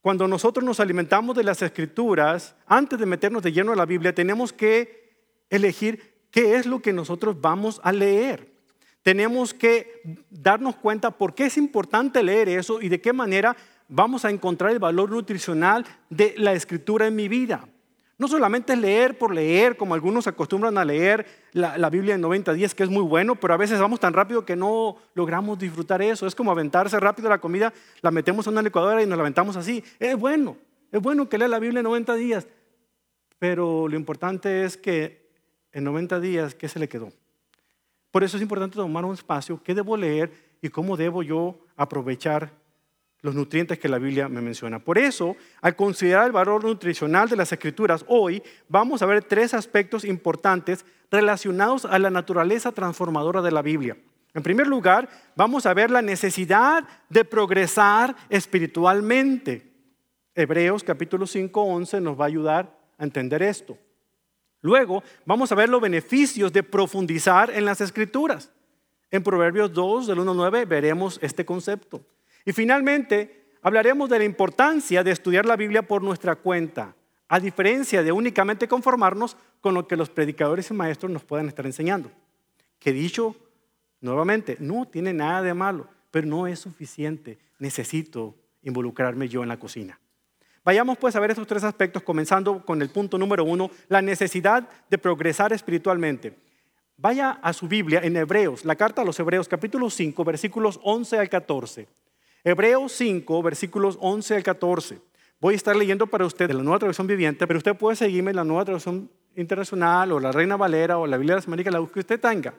Cuando 0.00 0.26
nosotros 0.26 0.64
nos 0.64 0.80
alimentamos 0.80 1.36
de 1.36 1.44
las 1.44 1.62
escrituras, 1.62 2.56
antes 2.66 2.98
de 2.98 3.06
meternos 3.06 3.44
de 3.44 3.52
lleno 3.52 3.70
a 3.70 3.76
la 3.76 3.86
Biblia, 3.86 4.12
tenemos 4.12 4.52
que 4.52 5.16
elegir 5.48 6.26
qué 6.32 6.56
es 6.56 6.66
lo 6.66 6.82
que 6.82 6.92
nosotros 6.92 7.40
vamos 7.40 7.80
a 7.84 7.92
leer. 7.92 8.55
Tenemos 9.06 9.54
que 9.54 10.02
darnos 10.30 10.74
cuenta 10.74 11.12
por 11.12 11.32
qué 11.32 11.46
es 11.46 11.56
importante 11.56 12.24
leer 12.24 12.48
eso 12.48 12.82
y 12.82 12.88
de 12.88 13.00
qué 13.00 13.12
manera 13.12 13.56
vamos 13.86 14.24
a 14.24 14.30
encontrar 14.30 14.72
el 14.72 14.80
valor 14.80 15.12
nutricional 15.12 15.86
de 16.10 16.34
la 16.38 16.54
escritura 16.54 17.06
en 17.06 17.14
mi 17.14 17.28
vida. 17.28 17.68
No 18.18 18.26
solamente 18.26 18.72
es 18.72 18.80
leer 18.80 19.16
por 19.16 19.32
leer, 19.32 19.76
como 19.76 19.94
algunos 19.94 20.26
acostumbran 20.26 20.76
a 20.76 20.84
leer 20.84 21.24
la, 21.52 21.88
Biblia 21.88 22.16
en 22.16 22.20
90 22.20 22.52
días, 22.54 22.74
que 22.74 22.82
es 22.82 22.90
muy 22.90 23.04
bueno, 23.04 23.36
pero 23.36 23.54
a 23.54 23.56
veces 23.56 23.78
vamos 23.78 24.00
tan 24.00 24.12
rápido 24.12 24.44
que 24.44 24.56
no 24.56 24.96
logramos 25.14 25.56
disfrutar 25.56 26.02
eso. 26.02 26.26
Es 26.26 26.34
como 26.34 26.50
aventarse 26.50 26.98
rápido 26.98 27.28
la 27.28 27.40
comida, 27.40 27.72
la 28.02 28.10
metemos 28.10 28.48
en 28.48 28.54
una 28.54 28.62
licuadora 28.62 29.04
y 29.04 29.06
nos 29.06 29.16
la 29.16 29.22
aventamos 29.22 29.54
así. 29.54 29.84
Es 30.00 30.18
bueno, 30.18 30.56
es 30.90 31.00
bueno 31.00 31.28
que 31.28 31.38
lea 31.38 31.46
la 31.46 31.60
Biblia 31.60 31.78
en 31.78 31.84
90 31.84 32.14
días, 32.16 32.48
pero 33.38 33.86
lo 33.86 33.94
importante 33.94 34.64
es 34.64 34.76
que 34.76 35.30
en 35.70 35.84
90 35.84 36.18
días, 36.18 36.56
¿qué 36.56 36.68
se 36.68 36.80
le 36.80 36.88
quedó? 36.88 37.12
Por 38.16 38.24
eso 38.24 38.38
es 38.38 38.42
importante 38.42 38.76
tomar 38.76 39.04
un 39.04 39.12
espacio, 39.12 39.62
qué 39.62 39.74
debo 39.74 39.94
leer 39.94 40.32
y 40.62 40.70
cómo 40.70 40.96
debo 40.96 41.22
yo 41.22 41.58
aprovechar 41.76 42.50
los 43.20 43.34
nutrientes 43.34 43.78
que 43.78 43.90
la 43.90 43.98
Biblia 43.98 44.26
me 44.26 44.40
menciona. 44.40 44.78
Por 44.78 44.96
eso, 44.96 45.36
al 45.60 45.76
considerar 45.76 46.24
el 46.24 46.32
valor 46.32 46.64
nutricional 46.64 47.28
de 47.28 47.36
las 47.36 47.52
escrituras, 47.52 48.06
hoy 48.08 48.42
vamos 48.70 49.02
a 49.02 49.06
ver 49.06 49.22
tres 49.22 49.52
aspectos 49.52 50.02
importantes 50.02 50.86
relacionados 51.10 51.84
a 51.84 51.98
la 51.98 52.08
naturaleza 52.08 52.72
transformadora 52.72 53.42
de 53.42 53.50
la 53.50 53.60
Biblia. 53.60 53.98
En 54.32 54.42
primer 54.42 54.66
lugar, 54.66 55.10
vamos 55.36 55.66
a 55.66 55.74
ver 55.74 55.90
la 55.90 56.00
necesidad 56.00 56.88
de 57.10 57.22
progresar 57.22 58.16
espiritualmente. 58.30 59.74
Hebreos 60.34 60.82
capítulo 60.82 61.26
5, 61.26 61.62
11 61.62 62.00
nos 62.00 62.18
va 62.18 62.24
a 62.24 62.28
ayudar 62.28 62.78
a 62.96 63.04
entender 63.04 63.42
esto. 63.42 63.76
Luego 64.66 65.04
vamos 65.24 65.52
a 65.52 65.54
ver 65.54 65.68
los 65.68 65.80
beneficios 65.80 66.52
de 66.52 66.64
profundizar 66.64 67.50
en 67.50 67.64
las 67.64 67.80
escrituras. 67.80 68.50
En 69.12 69.22
Proverbios 69.22 69.72
2, 69.72 70.08
del 70.08 70.18
1 70.18 70.32
al 70.32 70.36
9, 70.36 70.64
veremos 70.64 71.20
este 71.22 71.44
concepto. 71.44 72.04
Y 72.44 72.50
finalmente, 72.52 73.52
hablaremos 73.62 74.10
de 74.10 74.18
la 74.18 74.24
importancia 74.24 75.04
de 75.04 75.12
estudiar 75.12 75.46
la 75.46 75.54
Biblia 75.54 75.86
por 75.86 76.02
nuestra 76.02 76.34
cuenta, 76.34 76.96
a 77.28 77.38
diferencia 77.38 78.02
de 78.02 78.10
únicamente 78.10 78.66
conformarnos 78.66 79.36
con 79.60 79.72
lo 79.72 79.86
que 79.86 79.96
los 79.96 80.10
predicadores 80.10 80.68
y 80.68 80.74
maestros 80.74 81.12
nos 81.12 81.22
puedan 81.22 81.46
estar 81.46 81.64
enseñando. 81.64 82.10
Que 82.80 82.92
dicho 82.92 83.36
nuevamente, 84.00 84.56
no 84.58 84.84
tiene 84.84 85.12
nada 85.12 85.42
de 85.42 85.54
malo, 85.54 85.86
pero 86.10 86.26
no 86.26 86.48
es 86.48 86.58
suficiente. 86.58 87.38
Necesito 87.60 88.34
involucrarme 88.62 89.28
yo 89.28 89.44
en 89.44 89.48
la 89.48 89.60
cocina. 89.60 90.00
Vayamos 90.66 90.98
pues 90.98 91.14
a 91.14 91.20
ver 91.20 91.30
estos 91.30 91.46
tres 91.46 91.62
aspectos, 91.62 92.02
comenzando 92.02 92.64
con 92.64 92.82
el 92.82 92.90
punto 92.90 93.16
número 93.18 93.44
uno, 93.44 93.70
la 93.86 94.02
necesidad 94.02 94.68
de 94.90 94.98
progresar 94.98 95.52
espiritualmente. 95.52 96.36
Vaya 96.96 97.38
a 97.40 97.52
su 97.52 97.68
Biblia 97.68 98.00
en 98.02 98.16
Hebreos, 98.16 98.64
la 98.64 98.74
carta 98.74 99.02
a 99.02 99.04
los 99.04 99.16
Hebreos, 99.20 99.46
capítulo 99.46 99.88
5, 99.88 100.24
versículos 100.24 100.80
11 100.82 101.20
al 101.20 101.28
14. 101.28 101.86
Hebreos 102.42 102.90
5, 102.94 103.42
versículos 103.44 103.96
11 104.00 104.34
al 104.34 104.42
14. 104.42 104.98
Voy 105.40 105.54
a 105.54 105.56
estar 105.56 105.76
leyendo 105.76 106.08
para 106.08 106.26
usted 106.26 106.48
de 106.48 106.54
la 106.54 106.64
nueva 106.64 106.80
traducción 106.80 107.06
viviente, 107.06 107.46
pero 107.46 107.58
usted 107.58 107.76
puede 107.76 107.94
seguirme 107.94 108.30
en 108.30 108.36
la 108.36 108.44
nueva 108.44 108.64
traducción 108.64 109.08
internacional 109.36 110.10
o 110.10 110.18
la 110.18 110.32
Reina 110.32 110.56
Valera 110.56 110.98
o 110.98 111.06
la 111.06 111.16
Biblia 111.16 111.36
de 111.36 111.42
las 111.42 111.46
Américas, 111.46 111.72
la 111.72 111.86
que 111.86 112.00
usted 112.00 112.18
tenga. 112.18 112.54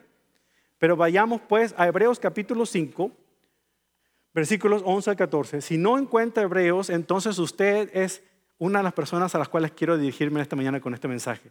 Pero 0.78 0.96
vayamos 0.96 1.42
pues 1.46 1.74
a 1.76 1.86
Hebreos 1.86 2.18
capítulo 2.18 2.64
5, 2.64 3.12
versículos 4.34 4.82
11 4.84 5.10
al 5.10 5.16
14. 5.16 5.60
Si 5.60 5.78
no 5.78 5.98
encuentra 5.98 6.42
hebreos, 6.42 6.90
entonces 6.90 7.38
usted 7.38 7.90
es 7.92 8.22
una 8.58 8.80
de 8.80 8.84
las 8.84 8.92
personas 8.92 9.34
a 9.34 9.38
las 9.38 9.48
cuales 9.48 9.72
quiero 9.72 9.96
dirigirme 9.96 10.40
esta 10.40 10.56
mañana 10.56 10.80
con 10.80 10.94
este 10.94 11.08
mensaje. 11.08 11.50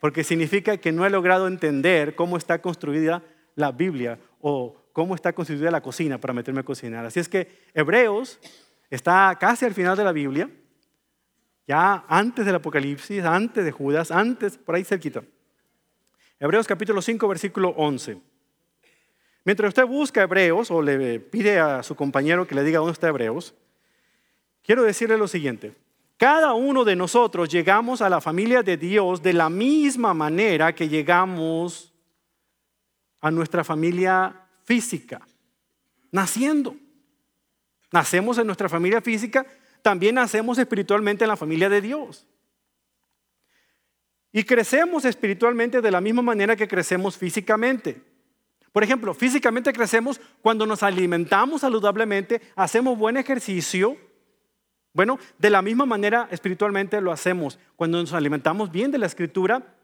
Porque 0.00 0.24
significa 0.24 0.76
que 0.76 0.92
no 0.92 1.06
he 1.06 1.10
logrado 1.10 1.48
entender 1.48 2.14
cómo 2.14 2.36
está 2.36 2.60
construida 2.60 3.22
la 3.54 3.72
Biblia 3.72 4.18
o 4.40 4.76
cómo 4.92 5.14
está 5.14 5.32
constituida 5.32 5.70
la 5.70 5.82
cocina 5.82 6.18
para 6.18 6.32
meterme 6.32 6.60
a 6.60 6.64
cocinar. 6.64 7.04
Así 7.04 7.20
es 7.20 7.28
que 7.28 7.64
Hebreos 7.74 8.38
está 8.90 9.36
casi 9.40 9.64
al 9.64 9.74
final 9.74 9.96
de 9.96 10.04
la 10.04 10.12
Biblia, 10.12 10.48
ya 11.66 12.04
antes 12.08 12.46
del 12.46 12.54
Apocalipsis, 12.54 13.24
antes 13.24 13.64
de 13.64 13.72
Judas, 13.72 14.10
antes, 14.10 14.56
por 14.56 14.74
ahí 14.74 14.84
cerquita. 14.84 15.22
Hebreos 16.38 16.66
capítulo 16.66 17.02
5, 17.02 17.26
versículo 17.26 17.70
11. 17.70 18.20
Mientras 19.46 19.68
usted 19.68 19.86
busca 19.86 20.22
Hebreos 20.22 20.72
o 20.72 20.82
le 20.82 21.20
pide 21.20 21.60
a 21.60 21.84
su 21.84 21.94
compañero 21.94 22.48
que 22.48 22.56
le 22.56 22.64
diga 22.64 22.80
dónde 22.80 22.94
está 22.94 23.06
Hebreos, 23.06 23.54
quiero 24.64 24.82
decirle 24.82 25.16
lo 25.16 25.28
siguiente. 25.28 25.72
Cada 26.16 26.52
uno 26.54 26.84
de 26.84 26.96
nosotros 26.96 27.48
llegamos 27.48 28.02
a 28.02 28.08
la 28.08 28.20
familia 28.20 28.64
de 28.64 28.76
Dios 28.76 29.22
de 29.22 29.32
la 29.32 29.48
misma 29.48 30.14
manera 30.14 30.74
que 30.74 30.88
llegamos 30.88 31.94
a 33.20 33.30
nuestra 33.30 33.62
familia 33.62 34.34
física, 34.64 35.24
naciendo. 36.10 36.74
Nacemos 37.92 38.38
en 38.38 38.46
nuestra 38.46 38.68
familia 38.68 39.00
física, 39.00 39.46
también 39.80 40.16
nacemos 40.16 40.58
espiritualmente 40.58 41.22
en 41.22 41.28
la 41.28 41.36
familia 41.36 41.68
de 41.68 41.80
Dios. 41.80 42.26
Y 44.32 44.42
crecemos 44.42 45.04
espiritualmente 45.04 45.80
de 45.80 45.90
la 45.92 46.00
misma 46.00 46.22
manera 46.22 46.56
que 46.56 46.66
crecemos 46.66 47.16
físicamente. 47.16 48.02
Por 48.76 48.84
ejemplo, 48.84 49.14
físicamente 49.14 49.72
crecemos 49.72 50.20
cuando 50.42 50.66
nos 50.66 50.82
alimentamos 50.82 51.62
saludablemente, 51.62 52.42
hacemos 52.56 52.98
buen 52.98 53.16
ejercicio 53.16 53.96
Bueno, 54.92 55.18
de 55.38 55.48
la 55.48 55.62
misma 55.62 55.86
manera 55.86 56.28
espiritualmente 56.30 57.00
lo 57.00 57.10
hacemos 57.10 57.58
cuando 57.74 57.98
nos 57.98 58.12
alimentamos 58.12 58.70
bien 58.70 58.90
de 58.90 58.98
la 58.98 59.06
escritura 59.06 59.74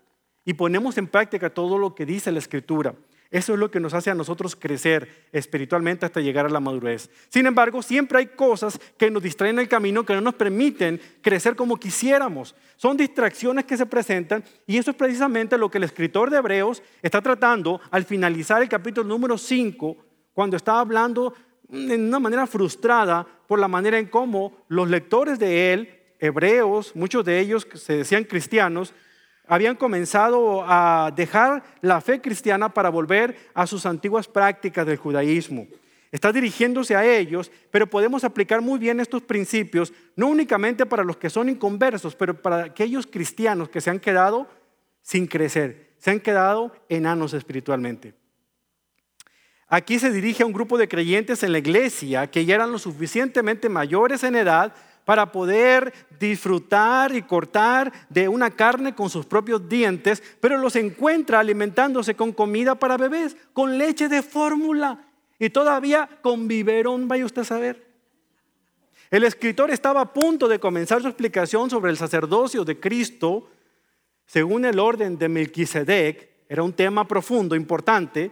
y 0.45 0.53
ponemos 0.53 0.99
en 0.99 1.07
práctica 1.07 1.49
todo 1.49 1.79
lo 1.79 1.95
que 1.95 2.05
dice 2.05 2.31
la 2.33 2.41
escritura. 2.41 2.95
Eso 3.33 3.55
es 3.55 3.59
lo 3.59 3.71
que 3.71 3.81
nos 3.81 3.95
hace 3.95 4.11
a 4.11 4.15
nosotros 4.15 4.55
crecer 4.55 5.27
espiritualmente 5.33 6.05
hasta 6.05 6.21
llegar 6.21 6.45
a 6.45 6.51
la 6.51 6.61
madurez. 6.61 7.09
Sin 7.31 7.47
embargo, 7.47 7.81
siempre 7.81 8.19
hay 8.19 8.27
cosas 8.27 8.79
que 8.99 9.11
nos 9.11 9.23
distraen 9.23 9.59
el 9.59 9.69
camino, 9.69 10.05
que 10.05 10.13
no 10.13 10.21
nos 10.21 10.35
permiten 10.35 11.01
crecer 11.23 11.57
como 11.57 11.79
quisiéramos. 11.79 12.55
Son 12.77 12.95
distracciones 12.95 13.65
que 13.65 13.79
se 13.79 13.87
presentan 13.87 14.45
y 14.67 14.77
eso 14.77 14.91
es 14.91 14.97
precisamente 14.99 15.57
lo 15.57 15.71
que 15.71 15.79
el 15.79 15.85
escritor 15.85 16.29
de 16.29 16.37
Hebreos 16.37 16.83
está 17.01 17.23
tratando 17.23 17.81
al 17.91 18.05
finalizar 18.05 18.61
el 18.61 18.69
capítulo 18.69 19.09
número 19.09 19.39
5, 19.39 19.97
cuando 20.35 20.59
está 20.59 20.79
hablando 20.79 21.33
en 21.71 22.09
una 22.09 22.19
manera 22.19 22.47
frustrada 22.47 23.27
por 23.47 23.59
la 23.59 23.67
manera 23.67 23.99
en 23.99 24.07
cómo 24.07 24.65
los 24.69 24.91
lectores 24.91 25.39
de 25.39 25.73
él, 25.73 26.01
hebreos, 26.19 26.95
muchos 26.95 27.25
de 27.25 27.41
ellos 27.41 27.65
que 27.65 27.79
se 27.79 27.97
decían 27.97 28.25
cristianos, 28.25 28.93
habían 29.47 29.77
comenzado 29.77 30.65
a 30.67 31.13
dejar 31.15 31.63
la 31.81 32.01
fe 32.01 32.21
cristiana 32.21 32.73
para 32.73 32.91
volver 32.91 33.37
a 33.55 33.67
sus 33.67 33.87
antiguas 33.87 34.29
prácticas 34.29 34.87
del 34.87 34.97
judaísmo. 34.97 35.67
Está 36.11 36.31
dirigiéndose 36.31 36.95
a 36.95 37.05
ellos, 37.05 37.51
pero 37.71 37.89
podemos 37.89 38.23
aplicar 38.23 38.61
muy 38.61 38.79
bien 38.79 39.01
estos 39.01 39.23
principios, 39.23 39.93
no 40.15 40.29
únicamente 40.29 40.85
para 40.85 41.05
los 41.05 41.17
que 41.17 41.31
son 41.31 41.49
inconversos, 41.49 42.15
pero 42.15 42.41
para 42.41 42.65
aquellos 42.65 43.07
cristianos 43.07 43.71
que 43.71 43.81
se 43.81 43.89
han 43.89 43.99
quedado 43.99 44.47
sin 45.01 45.27
crecer, 45.27 45.95
se 45.99 46.11
han 46.11 46.21
quedado 46.21 46.73
enanos 46.89 47.33
espiritualmente. 47.33 48.15
Aquí 49.69 49.99
se 49.99 50.13
dirige 50.13 50.43
a 50.43 50.47
un 50.47 50.53
grupo 50.53 50.77
de 50.77 50.87
creyentes 50.87 51.43
en 51.43 51.53
la 51.53 51.59
iglesia 51.59 52.27
que 52.27 52.45
ya 52.45 52.57
eran 52.57 52.73
lo 52.73 52.79
suficientemente 52.79 53.71
mayores 53.71 54.23
en 54.23 54.37
edad 54.37 54.75
para 55.05 55.33
poder 55.33 55.93
disfrutar 56.19 57.15
y 57.15 57.23
cortar 57.23 57.93
de 58.09 58.29
una 58.29 58.51
carne 58.51 58.95
con 58.95 59.11
sus 59.11 59.27
propios 59.27 59.69
dientes, 59.69 60.23
pero 60.41 60.59
los 60.59 60.77
encuentra 60.77 61.41
alimentándose 61.41 62.15
con 62.15 62.33
comida 62.33 62.75
para 62.75 62.97
bebés, 62.97 63.37
con 63.53 63.79
leche 63.79 64.09
de 64.09 64.23
fórmula 64.23 65.05
y 65.39 65.51
todavía 65.51 66.09
con 66.23 66.47
biberón, 66.47 67.09
vaya 67.09 67.25
usted 67.25 67.43
a 67.43 67.47
saber. 67.47 67.87
El 69.11 69.25
escritor 69.25 69.71
estaba 69.71 70.01
a 70.01 70.13
punto 70.13 70.49
de 70.49 70.59
comenzar 70.59 71.03
su 71.03 71.09
explicación 71.09 71.69
sobre 71.69 71.91
el 71.91 71.97
sacerdocio 71.97 72.65
de 72.65 72.79
Cristo 72.79 73.49
según 74.33 74.65
el 74.65 74.79
orden 74.79 75.19
de 75.19 75.29
Melquisedec, 75.29 76.31
era 76.49 76.63
un 76.63 76.73
tema 76.73 77.07
profundo, 77.07 77.55
importante, 77.55 78.31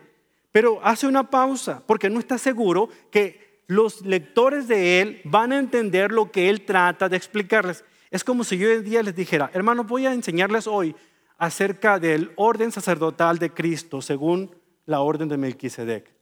pero 0.53 0.81
hace 0.83 1.07
una 1.07 1.29
pausa 1.29 1.83
porque 1.87 2.09
no 2.09 2.19
está 2.19 2.39
seguro 2.39 2.89
que 3.11 3.50
los 3.71 4.05
lectores 4.05 4.67
de 4.67 5.01
él 5.01 5.21
van 5.23 5.53
a 5.53 5.59
entender 5.59 6.11
lo 6.11 6.33
que 6.33 6.51
él 6.51 6.63
trata 6.63 7.09
de 7.09 7.17
explicarles. 7.17 7.85
Es 8.11 8.25
como 8.25 8.43
si 8.43 8.59
yo 8.59 8.69
hoy 8.69 8.83
día 8.83 9.01
les 9.01 9.15
dijera, 9.15 9.49
hermanos, 9.55 9.87
voy 9.87 10.07
a 10.07 10.13
enseñarles 10.13 10.67
hoy 10.67 10.97
acerca 11.39 12.01
del 12.01 12.33
orden 12.35 12.73
sacerdotal 12.73 13.39
de 13.39 13.51
Cristo 13.51 14.03
según 14.03 14.53
la 14.87 15.03
orden 15.03 15.29
de 15.29 15.37
Melquisedec. 15.37 16.13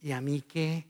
¿Y 0.00 0.12
a 0.12 0.20
mí 0.20 0.40
qué? 0.40 0.86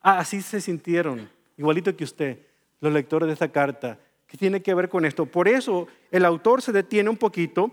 Ah, 0.00 0.20
así 0.20 0.40
se 0.40 0.62
sintieron, 0.62 1.28
igualito 1.58 1.94
que 1.94 2.04
usted, 2.04 2.46
los 2.80 2.94
lectores 2.94 3.26
de 3.26 3.34
esta 3.34 3.52
carta. 3.52 3.98
¿Qué 4.26 4.38
tiene 4.38 4.62
que 4.62 4.72
ver 4.72 4.88
con 4.88 5.04
esto? 5.04 5.26
Por 5.26 5.48
eso 5.48 5.86
el 6.10 6.24
autor 6.24 6.62
se 6.62 6.72
detiene 6.72 7.10
un 7.10 7.18
poquito 7.18 7.70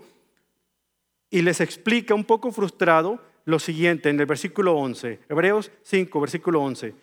y 1.30 1.40
les 1.40 1.62
explica 1.62 2.14
un 2.14 2.24
poco 2.24 2.52
frustrado 2.52 3.34
lo 3.46 3.58
siguiente 3.58 4.10
en 4.10 4.20
el 4.20 4.26
versículo 4.26 4.74
11, 4.74 5.20
Hebreos 5.28 5.70
5, 5.82 6.20
versículo 6.20 6.60
11. 6.62 6.94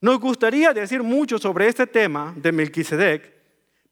Nos 0.00 0.18
gustaría 0.18 0.72
decir 0.72 1.02
mucho 1.02 1.38
sobre 1.38 1.68
este 1.68 1.86
tema 1.86 2.34
de 2.36 2.50
Melquisedec, 2.50 3.32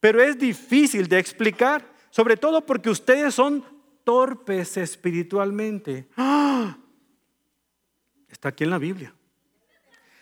pero 0.00 0.22
es 0.22 0.38
difícil 0.38 1.08
de 1.08 1.18
explicar, 1.18 1.86
sobre 2.10 2.36
todo 2.36 2.64
porque 2.64 2.90
ustedes 2.90 3.34
son 3.34 3.64
torpes 4.02 4.76
espiritualmente. 4.78 6.08
¡Ah! 6.16 6.76
Está 8.28 8.48
aquí 8.48 8.64
en 8.64 8.70
la 8.70 8.78
Biblia. 8.78 9.14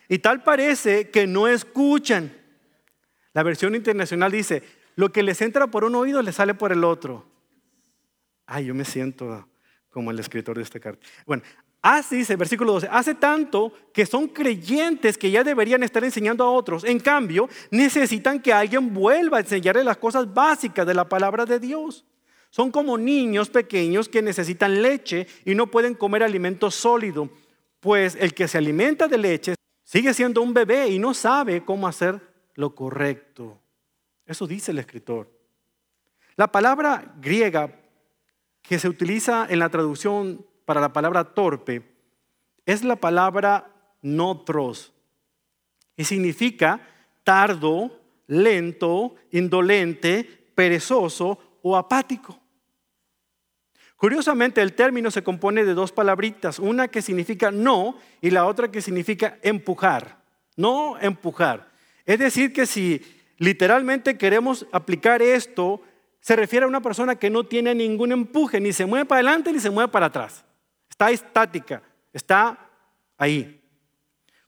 Y 0.09 0.19
tal 0.19 0.43
parece 0.43 1.11
que 1.11 1.27
no 1.27 1.47
escuchan. 1.47 2.37
La 3.33 3.43
versión 3.45 3.75
internacional 3.75 4.33
dice, 4.33 4.63
lo 4.97 5.13
que 5.13 5.23
les 5.23 5.41
entra 5.41 5.69
por 5.69 5.85
un 5.85 5.95
oído 5.95 6.23
les 6.23 6.35
sale 6.35 6.55
por 6.55 6.73
el 6.73 6.83
otro. 6.83 7.25
Ay, 8.47 8.67
yo 8.67 8.75
me 8.75 8.85
siento 8.85 9.49
como 9.93 10.11
el 10.11 10.19
escritor 10.19 10.57
de 10.57 10.63
esta 10.63 10.81
carta. 10.81 11.07
Bueno, 11.27 11.43
así 11.83 12.17
dice, 12.17 12.35
versículo 12.35 12.73
12, 12.73 12.89
hace 12.91 13.15
tanto 13.15 13.73
que 13.93 14.07
son 14.07 14.27
creyentes 14.29 15.19
que 15.19 15.31
ya 15.31 15.45
deberían 15.45 15.83
estar 15.83 16.03
enseñando 16.03 16.43
a 16.43 16.51
otros. 16.51 16.83
En 16.83 16.99
cambio, 16.99 17.49
necesitan 17.71 18.41
que 18.41 18.53
alguien 18.53 18.93
vuelva 18.93 19.37
a 19.37 19.41
enseñarles 19.41 19.85
las 19.85 19.99
cosas 19.99 20.33
básicas 20.33 20.87
de 20.87 20.95
la 20.95 21.09
palabra 21.09 21.45
de 21.45 21.61
Dios. 21.61 22.05
Son 22.49 22.71
como 22.71 22.99
niños 22.99 23.51
pequeños 23.51 24.09
que 24.09 24.23
necesitan 24.23 24.83
leche 24.83 25.27
y 25.45 25.55
no 25.55 25.69
pueden 25.69 25.95
comer 25.95 26.23
alimento 26.23 26.71
sólido, 26.71 27.31
pues 27.81 28.17
el 28.19 28.35
que 28.35 28.49
se 28.49 28.59
alimenta 28.59 29.09
de 29.09 29.19
leche 29.19 29.55
sigue 29.85 30.15
siendo 30.15 30.41
un 30.43 30.55
bebé 30.55 30.89
y 30.89 30.99
no 30.99 31.13
sabe 31.13 31.65
cómo 31.65 31.87
hacer 31.87 32.21
lo 32.55 32.75
correcto. 32.75 33.61
Eso 34.25 34.47
dice 34.47 34.71
el 34.71 34.79
escritor. 34.79 35.31
La 36.37 36.51
palabra 36.51 37.15
griega 37.21 37.82
que 38.63 38.79
se 38.79 38.89
utiliza 38.89 39.47
en 39.49 39.59
la 39.59 39.69
traducción 39.69 40.47
para 40.65 40.81
la 40.81 40.93
palabra 40.93 41.35
torpe 41.35 41.83
es 42.65 42.85
la 42.85 42.97
palabra 42.97 43.69
notros 44.01 44.93
y 45.97 46.05
significa 46.05 46.81
tardo, 47.25 48.01
lento, 48.27 49.15
indolente, 49.31 50.25
perezoso 50.55 51.59
o 51.63 51.77
apático. 51.77 52.39
Curiosamente, 53.97 54.61
el 54.61 54.73
término 54.73 55.13
se 55.13 55.23
compone 55.23 55.65
de 55.65 55.75
dos 55.75 55.93
palabritas, 55.93 56.59
una 56.59 56.89
que 56.89 57.03
significa 57.03 57.53
no 57.53 57.97
y 58.21 58.31
la 58.31 58.47
otra 58.47 58.71
que 58.71 58.83
significa 58.83 59.39
empujar. 59.43 60.23
No 60.57 60.99
empujar. 60.99 61.71
Es 62.05 62.19
decir, 62.19 62.53
que 62.53 62.67
si 62.67 63.01
literalmente 63.39 64.19
queremos 64.19 64.67
aplicar 64.73 65.23
esto 65.23 65.83
se 66.23 66.37
refiere 66.37 66.65
a 66.65 66.69
una 66.69 66.81
persona 66.81 67.17
que 67.17 67.29
no 67.29 67.45
tiene 67.45 67.75
ningún 67.75 68.13
empuje, 68.13 68.61
ni 68.61 68.73
se 68.73 68.87
mueve 68.87 69.05
para 69.05 69.19
adelante 69.19 69.53
ni 69.53 69.59
se 69.59 69.71
mueve 69.71 69.91
para 69.91 70.07
atrás. 70.07 70.45
Está 70.89 71.11
estática, 71.11 71.83
está 72.13 72.71
ahí. 73.19 73.61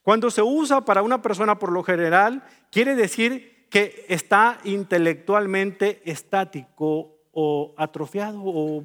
Cuando 0.01 0.31
se 0.31 0.41
usa 0.41 0.85
para 0.85 1.03
una 1.03 1.21
persona 1.21 1.59
por 1.59 1.73
lo 1.73 1.83
general, 1.83 2.45
quiere 2.71 2.95
decir 2.95 3.67
que 3.71 4.07
está 4.09 4.61
intelectualmente 4.63 6.01
estático 6.09 7.19
o 7.33 7.75
atrofiado 7.77 8.41
o, 8.45 8.85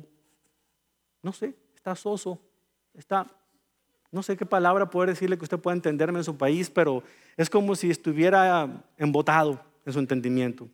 no 1.22 1.32
sé, 1.32 1.54
está 1.76 1.96
soso, 1.96 2.42
está, 2.96 3.28
no 4.12 4.24
sé 4.24 4.36
qué 4.36 4.48
palabra 4.48 4.90
poder 4.90 5.10
decirle 5.10 5.38
que 5.38 5.44
usted 5.44 5.60
pueda 5.60 5.76
entenderme 5.76 6.18
en 6.18 6.26
su 6.26 6.36
país, 6.38 6.72
pero 6.72 7.04
es 7.38 7.52
como 7.52 7.76
si 7.76 7.92
estuviera 7.92 8.84
embotado 8.98 9.64
en 9.86 9.94
su 9.94 10.00
entendimiento. 10.00 10.68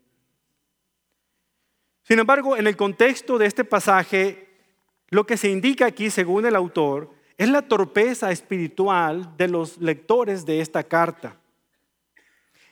Sin 2.08 2.20
embargo, 2.20 2.56
en 2.56 2.68
el 2.68 2.78
contexto 2.78 3.40
de 3.40 3.48
este 3.48 3.64
pasaje, 3.64 4.48
lo 5.10 5.26
que 5.26 5.38
se 5.38 5.50
indica 5.50 5.88
aquí, 5.88 6.12
según 6.12 6.46
el 6.46 6.56
autor, 6.56 7.10
es 7.36 7.50
la 7.50 7.64
torpeza 7.64 8.32
espiritual 8.32 9.36
de 9.38 9.48
los 9.48 9.80
lectores 9.80 10.46
de 10.46 10.62
esta 10.62 10.84
carta. 10.84 11.36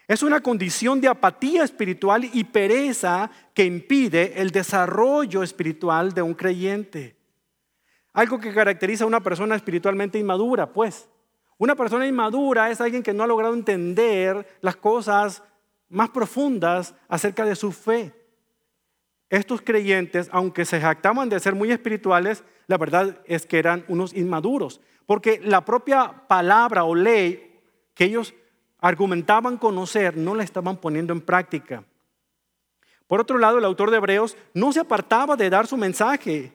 Es 0.07 0.21
una 0.21 0.41
condición 0.41 1.01
de 1.01 1.07
apatía 1.07 1.63
espiritual 1.63 2.29
y 2.31 2.43
pereza 2.43 3.31
que 3.55 3.65
impide 3.65 4.39
el 4.39 4.51
desarrollo 4.51 5.41
espiritual 5.41 6.13
de 6.13 6.21
un 6.21 6.35
creyente. 6.35 7.15
Algo 8.13 8.39
que 8.39 8.53
caracteriza 8.53 9.03
a 9.03 9.07
una 9.07 9.23
persona 9.23 9.55
espiritualmente 9.55 10.19
inmadura, 10.19 10.71
pues. 10.71 11.09
Una 11.57 11.73
persona 11.75 12.05
inmadura 12.05 12.69
es 12.69 12.79
alguien 12.79 13.01
que 13.01 13.13
no 13.13 13.23
ha 13.23 13.27
logrado 13.27 13.55
entender 13.55 14.59
las 14.61 14.75
cosas 14.75 15.41
más 15.89 16.09
profundas 16.09 16.93
acerca 17.07 17.45
de 17.45 17.55
su 17.55 17.71
fe 17.71 18.22
estos 19.33 19.63
creyentes, 19.63 20.29
aunque 20.31 20.63
se 20.63 20.79
jactaban 20.79 21.27
de 21.27 21.39
ser 21.39 21.55
muy 21.55 21.71
espirituales, 21.71 22.43
la 22.67 22.77
verdad 22.77 23.19
es 23.25 23.47
que 23.47 23.57
eran 23.57 23.83
unos 23.87 24.13
inmaduros, 24.13 24.79
porque 25.07 25.41
la 25.43 25.65
propia 25.65 26.27
palabra 26.27 26.83
o 26.83 26.93
ley 26.93 27.59
que 27.95 28.05
ellos 28.05 28.35
argumentaban 28.79 29.57
conocer 29.57 30.15
no 30.17 30.35
la 30.35 30.43
estaban 30.43 30.77
poniendo 30.77 31.13
en 31.13 31.21
práctica. 31.21 31.83
Por 33.07 33.21
otro 33.21 33.39
lado, 33.39 33.57
el 33.57 33.65
autor 33.65 33.89
de 33.89 33.97
Hebreos 33.97 34.37
no 34.53 34.71
se 34.71 34.81
apartaba 34.81 35.35
de 35.35 35.49
dar 35.49 35.65
su 35.65 35.77
mensaje, 35.77 36.53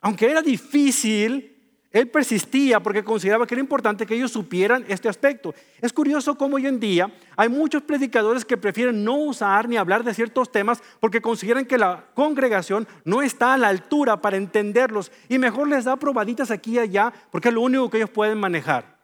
aunque 0.00 0.28
era 0.28 0.42
difícil 0.42 1.55
él 1.92 2.08
persistía 2.08 2.80
porque 2.80 3.04
consideraba 3.04 3.46
que 3.46 3.54
era 3.54 3.60
importante 3.60 4.04
que 4.04 4.14
ellos 4.14 4.32
supieran 4.32 4.84
este 4.88 5.08
aspecto. 5.08 5.54
Es 5.80 5.92
curioso 5.92 6.36
cómo 6.36 6.56
hoy 6.56 6.66
en 6.66 6.80
día 6.80 7.10
hay 7.36 7.48
muchos 7.48 7.82
predicadores 7.82 8.44
que 8.44 8.56
prefieren 8.56 9.04
no 9.04 9.16
usar 9.16 9.68
ni 9.68 9.76
hablar 9.76 10.04
de 10.04 10.12
ciertos 10.12 10.52
temas 10.52 10.82
porque 11.00 11.20
consideran 11.20 11.64
que 11.64 11.78
la 11.78 12.04
congregación 12.14 12.86
no 13.04 13.22
está 13.22 13.54
a 13.54 13.58
la 13.58 13.68
altura 13.68 14.20
para 14.20 14.36
entenderlos 14.36 15.10
y 15.28 15.38
mejor 15.38 15.68
les 15.68 15.84
da 15.84 15.96
probaditas 15.96 16.50
aquí 16.50 16.72
y 16.72 16.78
allá 16.80 17.12
porque 17.30 17.48
es 17.48 17.54
lo 17.54 17.62
único 17.62 17.88
que 17.88 17.98
ellos 17.98 18.10
pueden 18.10 18.38
manejar. 18.38 18.96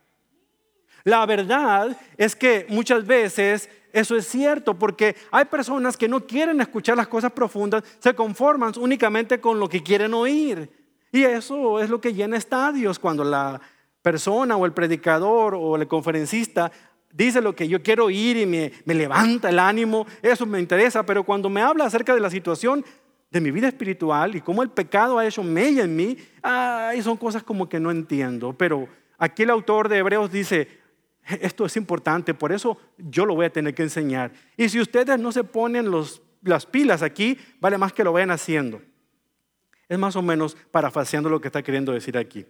La 1.05 1.25
verdad 1.27 1.97
es 2.16 2.37
que 2.37 2.66
muchas 2.68 3.07
veces 3.07 3.68
eso 3.92 4.16
es 4.16 4.27
cierto, 4.27 4.79
porque 4.79 5.16
hay 5.31 5.45
personas 5.45 5.97
que 5.97 6.09
no 6.09 6.27
quieren 6.27 6.61
escuchar 6.61 6.97
las 6.97 7.09
cosas 7.09 7.33
profundas, 7.33 7.83
se 7.99 8.14
conforman 8.14 8.73
únicamente 8.79 9.40
con 9.40 9.59
lo 9.59 9.68
que 9.68 9.83
quieren 9.83 10.14
oír. 10.14 10.82
Y 11.12 11.25
eso 11.25 11.79
es 11.79 11.90
lo 11.90 12.01
que 12.01 12.14
llena 12.14 12.38
estadios 12.38 12.98
cuando 12.98 13.22
la 13.22 13.61
persona 14.01 14.57
o 14.57 14.66
el 14.66 14.72
predicador 14.72 15.55
o 15.55 15.77
el 15.77 15.87
conferencista 15.87 16.72
dice 17.12 17.42
lo 17.42 17.55
que 17.55 17.68
yo 17.68 17.83
quiero 17.83 18.07
oír 18.07 18.38
y 18.38 18.46
me, 18.46 18.72
levanta 18.87 19.51
el 19.51 19.59
ánimo, 19.59 20.07
eso 20.22 20.46
me 20.46 20.59
interesa, 20.59 21.05
pero 21.05 21.22
cuando 21.22 21.48
me 21.51 21.61
habla 21.61 21.85
acerca 21.85 22.14
de 22.14 22.20
la 22.20 22.31
situación 22.31 22.85
de 23.31 23.40
mi 23.40 23.51
vida 23.51 23.68
espiritual 23.68 24.35
y 24.35 24.40
cómo 24.40 24.62
el 24.62 24.70
pecado 24.70 25.18
ha 25.18 25.27
hecho 25.27 25.42
mella 25.42 25.85
en 25.85 25.94
mí, 25.94 26.16
ay, 26.42 27.03
son 27.03 27.16
cosas 27.16 27.42
como 27.42 27.68
que 27.68 27.79
no 27.79 27.90
entiendo. 27.90 28.55
Pero 28.55 28.88
aquí 29.18 29.42
el 29.42 29.51
autor 29.51 29.88
de 29.88 29.98
Hebreos 29.98 30.33
dice, 30.33 30.68
esto 31.40 31.66
es 31.66 31.77
importante, 31.77 32.35
por 32.35 32.53
eso 32.53 32.79
yo 32.96 33.25
lo 33.27 33.35
voy 33.35 33.46
a 33.46 33.53
tener 33.53 33.75
que 33.75 33.83
enseñar. 33.83 34.33
Y 34.57 34.68
si 34.68 34.81
ustedes 34.81 35.18
no 35.18 35.33
se 35.33 35.44
ponen 35.44 35.90
las 36.42 36.66
pilas 36.66 37.03
aquí, 37.03 37.38
vale 37.61 37.79
más 37.79 37.92
que 37.92 38.05
lo 38.05 38.12
vayan 38.12 38.31
haciendo. 38.31 38.81
Es 39.92 39.98
más 39.98 40.16
o 40.16 40.22
menos 40.22 40.57
parafaseando 40.70 41.28
lo 41.28 41.38
que 41.38 41.48
está 41.48 41.62
queriendo 41.62 41.92
decir 41.92 42.16
aquí. 42.16 42.46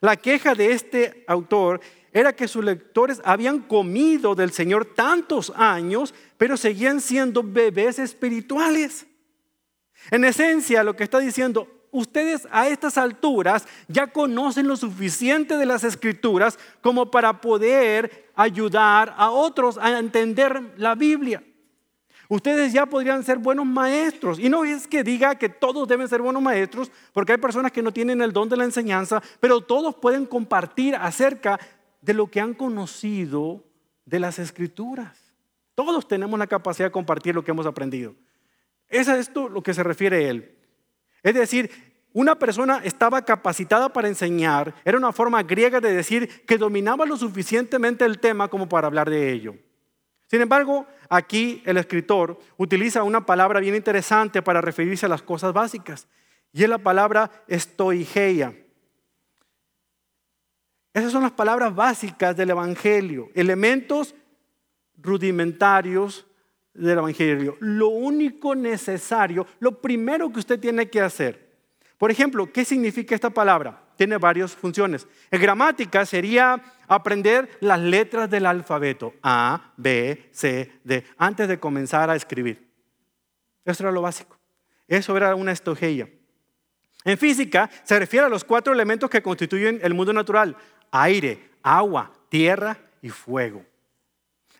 La 0.00 0.18
queja 0.18 0.54
de 0.54 0.72
este 0.72 1.24
autor 1.26 1.80
era 2.12 2.36
que 2.36 2.46
sus 2.46 2.62
lectores 2.62 3.22
habían 3.24 3.60
comido 3.60 4.34
del 4.34 4.52
Señor 4.52 4.84
tantos 4.84 5.50
años, 5.56 6.12
pero 6.36 6.58
seguían 6.58 7.00
siendo 7.00 7.42
bebés 7.42 7.98
espirituales. 7.98 9.06
En 10.10 10.26
esencia, 10.26 10.84
lo 10.84 10.94
que 10.94 11.04
está 11.04 11.20
diciendo, 11.20 11.86
ustedes 11.90 12.46
a 12.50 12.68
estas 12.68 12.98
alturas 12.98 13.66
ya 13.86 14.08
conocen 14.08 14.68
lo 14.68 14.76
suficiente 14.76 15.56
de 15.56 15.64
las 15.64 15.84
escrituras 15.84 16.58
como 16.82 17.10
para 17.10 17.40
poder 17.40 18.30
ayudar 18.34 19.14
a 19.16 19.30
otros 19.30 19.78
a 19.78 19.98
entender 19.98 20.74
la 20.76 20.94
Biblia. 20.94 21.42
Ustedes 22.28 22.74
ya 22.74 22.84
podrían 22.84 23.24
ser 23.24 23.38
buenos 23.38 23.64
maestros. 23.64 24.38
Y 24.38 24.50
no 24.50 24.64
es 24.64 24.86
que 24.86 25.02
diga 25.02 25.34
que 25.36 25.48
todos 25.48 25.88
deben 25.88 26.08
ser 26.08 26.20
buenos 26.20 26.42
maestros, 26.42 26.92
porque 27.12 27.32
hay 27.32 27.38
personas 27.38 27.72
que 27.72 27.82
no 27.82 27.92
tienen 27.92 28.20
el 28.20 28.32
don 28.32 28.48
de 28.50 28.56
la 28.56 28.64
enseñanza, 28.64 29.22
pero 29.40 29.62
todos 29.62 29.94
pueden 29.94 30.26
compartir 30.26 30.94
acerca 30.94 31.58
de 32.02 32.14
lo 32.14 32.26
que 32.26 32.40
han 32.40 32.52
conocido 32.52 33.64
de 34.04 34.20
las 34.20 34.38
escrituras. 34.38 35.18
Todos 35.74 36.06
tenemos 36.06 36.38
la 36.38 36.46
capacidad 36.46 36.88
de 36.88 36.92
compartir 36.92 37.34
lo 37.34 37.42
que 37.42 37.50
hemos 37.50 37.66
aprendido. 37.66 38.14
Es 38.88 39.08
a 39.08 39.18
esto 39.18 39.48
lo 39.48 39.62
que 39.62 39.74
se 39.74 39.82
refiere 39.82 40.28
él. 40.28 40.54
Es 41.22 41.34
decir, 41.34 41.70
una 42.12 42.38
persona 42.38 42.80
estaba 42.84 43.22
capacitada 43.22 43.90
para 43.92 44.08
enseñar, 44.08 44.74
era 44.84 44.98
una 44.98 45.12
forma 45.12 45.42
griega 45.42 45.80
de 45.80 45.92
decir 45.92 46.44
que 46.46 46.58
dominaba 46.58 47.06
lo 47.06 47.16
suficientemente 47.16 48.04
el 48.04 48.18
tema 48.18 48.48
como 48.48 48.68
para 48.68 48.86
hablar 48.86 49.08
de 49.08 49.32
ello. 49.32 49.54
Sin 50.28 50.42
embargo, 50.42 50.86
aquí 51.08 51.62
el 51.64 51.78
escritor 51.78 52.38
utiliza 52.58 53.02
una 53.02 53.24
palabra 53.24 53.60
bien 53.60 53.74
interesante 53.74 54.42
para 54.42 54.60
referirse 54.60 55.06
a 55.06 55.08
las 55.08 55.22
cosas 55.22 55.52
básicas, 55.52 56.06
y 56.52 56.62
es 56.62 56.68
la 56.68 56.78
palabra 56.78 57.30
estoigeia. 57.48 58.54
Esas 60.92 61.12
son 61.12 61.22
las 61.22 61.32
palabras 61.32 61.74
básicas 61.74 62.36
del 62.36 62.50
Evangelio, 62.50 63.30
elementos 63.34 64.14
rudimentarios 64.96 66.26
del 66.74 66.98
Evangelio. 66.98 67.56
Lo 67.60 67.88
único 67.88 68.54
necesario, 68.54 69.46
lo 69.60 69.80
primero 69.80 70.30
que 70.30 70.40
usted 70.40 70.60
tiene 70.60 70.90
que 70.90 71.00
hacer. 71.00 71.56
Por 71.96 72.10
ejemplo, 72.10 72.52
¿qué 72.52 72.64
significa 72.64 73.14
esta 73.14 73.30
palabra? 73.30 73.87
Tiene 73.98 74.16
varias 74.16 74.54
funciones. 74.54 75.08
En 75.28 75.42
gramática 75.42 76.06
sería 76.06 76.62
aprender 76.86 77.58
las 77.60 77.80
letras 77.80 78.30
del 78.30 78.46
alfabeto, 78.46 79.12
A, 79.24 79.72
B, 79.76 80.28
C, 80.30 80.70
D, 80.84 81.04
antes 81.16 81.48
de 81.48 81.58
comenzar 81.58 82.08
a 82.08 82.14
escribir. 82.14 82.64
Eso 83.64 83.82
era 83.82 83.90
lo 83.90 84.00
básico. 84.00 84.38
Eso 84.86 85.16
era 85.16 85.34
una 85.34 85.50
estogeia. 85.50 86.08
En 87.04 87.18
física 87.18 87.68
se 87.82 87.98
refiere 87.98 88.26
a 88.26 88.28
los 88.28 88.44
cuatro 88.44 88.72
elementos 88.72 89.10
que 89.10 89.20
constituyen 89.20 89.80
el 89.82 89.94
mundo 89.94 90.12
natural. 90.12 90.56
Aire, 90.92 91.50
agua, 91.64 92.12
tierra 92.28 92.78
y 93.02 93.08
fuego. 93.08 93.66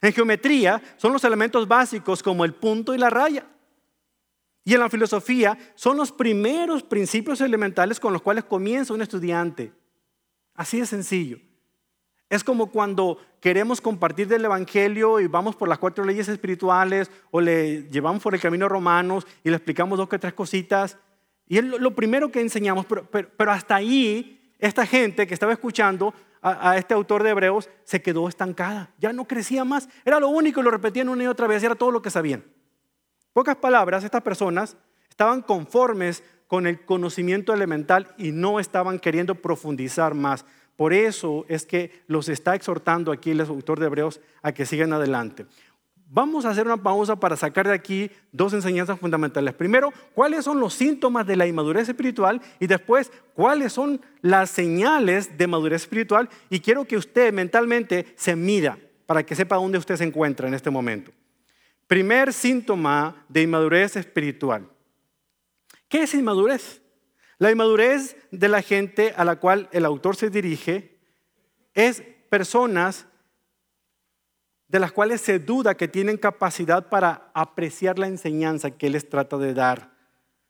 En 0.02 0.12
geometría 0.12 0.82
son 0.96 1.12
los 1.12 1.22
elementos 1.22 1.68
básicos 1.68 2.24
como 2.24 2.44
el 2.44 2.54
punto 2.54 2.92
y 2.92 2.98
la 2.98 3.08
raya. 3.08 3.46
Y 4.68 4.74
en 4.74 4.80
la 4.80 4.90
filosofía 4.90 5.56
son 5.76 5.96
los 5.96 6.12
primeros 6.12 6.82
principios 6.82 7.40
elementales 7.40 7.98
con 7.98 8.12
los 8.12 8.20
cuales 8.20 8.44
comienza 8.44 8.92
un 8.92 9.00
estudiante. 9.00 9.72
Así 10.54 10.78
de 10.78 10.84
sencillo. 10.84 11.38
Es 12.28 12.44
como 12.44 12.70
cuando 12.70 13.16
queremos 13.40 13.80
compartir 13.80 14.28
del 14.28 14.44
Evangelio 14.44 15.20
y 15.20 15.26
vamos 15.26 15.56
por 15.56 15.70
las 15.70 15.78
cuatro 15.78 16.04
leyes 16.04 16.28
espirituales 16.28 17.10
o 17.30 17.40
le 17.40 17.84
llevamos 17.84 18.22
por 18.22 18.34
el 18.34 18.42
camino 18.42 18.68
romanos 18.68 19.26
y 19.42 19.48
le 19.48 19.56
explicamos 19.56 19.96
dos 19.96 20.06
o 20.12 20.18
tres 20.18 20.34
cositas. 20.34 20.98
Y 21.46 21.56
es 21.56 21.64
lo 21.64 21.94
primero 21.94 22.30
que 22.30 22.42
enseñamos, 22.42 22.84
pero, 22.84 23.50
hasta 23.50 23.74
ahí 23.74 24.52
esta 24.58 24.84
gente 24.84 25.26
que 25.26 25.32
estaba 25.32 25.54
escuchando 25.54 26.12
a, 26.42 26.76
este 26.76 26.92
autor 26.92 27.22
de 27.22 27.30
Hebreos 27.30 27.70
se 27.84 28.02
quedó 28.02 28.28
estancada, 28.28 28.92
ya 28.98 29.14
no 29.14 29.24
crecía 29.24 29.64
más, 29.64 29.88
era 30.04 30.20
lo 30.20 30.28
único 30.28 30.60
y 30.60 30.62
lo 30.62 30.70
repetían 30.70 31.08
una 31.08 31.24
y 31.24 31.26
otra 31.26 31.46
vez, 31.46 31.62
era 31.62 31.74
todo 31.74 31.90
lo 31.90 32.02
que 32.02 32.10
sabían. 32.10 32.44
Pocas 33.38 33.54
palabras, 33.54 34.02
estas 34.02 34.22
personas 34.22 34.76
estaban 35.08 35.42
conformes 35.42 36.24
con 36.48 36.66
el 36.66 36.84
conocimiento 36.84 37.54
elemental 37.54 38.12
y 38.18 38.32
no 38.32 38.58
estaban 38.58 38.98
queriendo 38.98 39.36
profundizar 39.36 40.12
más. 40.14 40.44
Por 40.74 40.92
eso 40.92 41.46
es 41.48 41.64
que 41.64 42.02
los 42.08 42.28
está 42.28 42.56
exhortando 42.56 43.12
aquí 43.12 43.30
el 43.30 43.40
autor 43.42 43.78
de 43.78 43.86
Hebreos 43.86 44.20
a 44.42 44.50
que 44.50 44.66
sigan 44.66 44.92
adelante. 44.92 45.46
Vamos 46.08 46.46
a 46.46 46.50
hacer 46.50 46.66
una 46.66 46.82
pausa 46.82 47.14
para 47.14 47.36
sacar 47.36 47.68
de 47.68 47.74
aquí 47.74 48.10
dos 48.32 48.54
enseñanzas 48.54 48.98
fundamentales. 48.98 49.54
Primero, 49.54 49.92
cuáles 50.16 50.44
son 50.44 50.58
los 50.58 50.74
síntomas 50.74 51.24
de 51.24 51.36
la 51.36 51.46
inmadurez 51.46 51.88
espiritual 51.88 52.42
y 52.58 52.66
después, 52.66 53.12
cuáles 53.34 53.72
son 53.72 54.00
las 54.20 54.50
señales 54.50 55.38
de 55.38 55.46
madurez 55.46 55.82
espiritual. 55.82 56.28
Y 56.50 56.58
quiero 56.58 56.86
que 56.86 56.96
usted 56.96 57.32
mentalmente 57.32 58.14
se 58.16 58.34
mida 58.34 58.78
para 59.06 59.24
que 59.24 59.36
sepa 59.36 59.54
dónde 59.54 59.78
usted 59.78 59.94
se 59.94 60.02
encuentra 60.02 60.48
en 60.48 60.54
este 60.54 60.70
momento. 60.70 61.12
Primer 61.88 62.34
síntoma 62.34 63.24
de 63.30 63.42
inmadurez 63.42 63.96
espiritual. 63.96 64.68
¿Qué 65.88 66.02
es 66.02 66.14
inmadurez? 66.14 66.82
La 67.38 67.50
inmadurez 67.50 68.16
de 68.30 68.48
la 68.48 68.60
gente 68.60 69.14
a 69.16 69.24
la 69.24 69.36
cual 69.36 69.70
el 69.72 69.86
autor 69.86 70.14
se 70.14 70.28
dirige 70.28 70.98
es 71.72 72.02
personas 72.28 73.06
de 74.68 74.80
las 74.80 74.92
cuales 74.92 75.22
se 75.22 75.38
duda 75.38 75.76
que 75.76 75.88
tienen 75.88 76.18
capacidad 76.18 76.90
para 76.90 77.30
apreciar 77.32 77.98
la 77.98 78.06
enseñanza 78.06 78.70
que 78.70 78.90
les 78.90 79.08
trata 79.08 79.38
de 79.38 79.54
dar. 79.54 79.96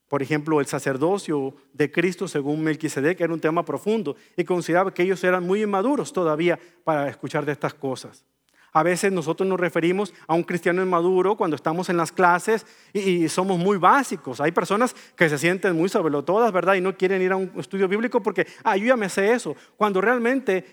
Por 0.08 0.22
ejemplo, 0.22 0.58
el 0.58 0.66
sacerdocio 0.66 1.54
de 1.72 1.92
Cristo 1.92 2.26
según 2.26 2.64
Melquisedec 2.64 3.20
era 3.20 3.32
un 3.32 3.40
tema 3.40 3.64
profundo 3.64 4.16
y 4.36 4.42
consideraba 4.42 4.92
que 4.92 5.04
ellos 5.04 5.22
eran 5.22 5.44
muy 5.44 5.62
inmaduros 5.62 6.12
todavía 6.12 6.58
para 6.82 7.08
escuchar 7.08 7.44
de 7.44 7.52
estas 7.52 7.74
cosas. 7.74 8.24
A 8.72 8.82
veces 8.82 9.12
nosotros 9.12 9.48
nos 9.48 9.58
referimos 9.58 10.12
a 10.26 10.34
un 10.34 10.42
cristiano 10.42 10.82
inmaduro 10.82 11.36
cuando 11.36 11.56
estamos 11.56 11.88
en 11.88 11.96
las 11.96 12.12
clases 12.12 12.66
y, 12.92 13.28
somos 13.28 13.58
muy 13.58 13.78
básicos. 13.78 14.40
Hay 14.40 14.52
personas 14.52 14.94
que 15.16 15.28
se 15.28 15.38
sienten 15.38 15.76
muy 15.76 15.88
todas, 16.24 16.52
¿verdad? 16.52 16.74
Y 16.74 16.80
no 16.80 16.96
quieren 16.96 17.22
ir 17.22 17.32
a 17.32 17.36
un 17.36 17.52
estudio 17.56 17.88
bíblico 17.88 18.22
porque, 18.22 18.46
ah, 18.64 18.76
yo 18.76 18.86
ya 18.86 18.96
me 18.96 19.08
sé 19.08 19.32
eso. 19.32 19.56
Cuando 19.76 20.00
realmente 20.00 20.64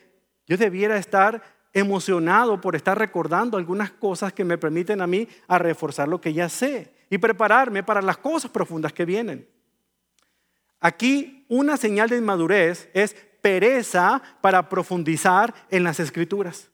yo 0.45 0.57
debiera 0.57 0.97
estar 0.97 1.41
emocionado 1.73 2.61
por 2.61 2.75
estar 2.75 2.97
recordando 2.97 3.57
algunas 3.57 3.91
cosas 3.91 4.31
que 4.31 4.45
me 4.45 4.57
permiten 4.57 5.01
a 5.01 5.07
mí 5.07 5.27
a 5.47 5.57
reforzar 5.57 6.07
lo 6.07 6.21
que 6.21 6.33
ya 6.33 6.47
sé 6.47 6.93
y 7.09 7.17
prepararme 7.17 7.83
para 7.83 8.01
las 8.01 8.17
cosas 8.17 8.51
profundas 8.51 8.93
que 8.93 9.05
vienen. 9.05 9.47
Aquí 10.79 11.45
una 11.49 11.77
señal 11.77 12.09
de 12.09 12.17
inmadurez 12.17 12.89
es 12.93 13.15
pereza 13.41 14.21
para 14.41 14.69
profundizar 14.69 15.53
en 15.69 15.83
las 15.83 15.99
escrituras. 15.99 16.69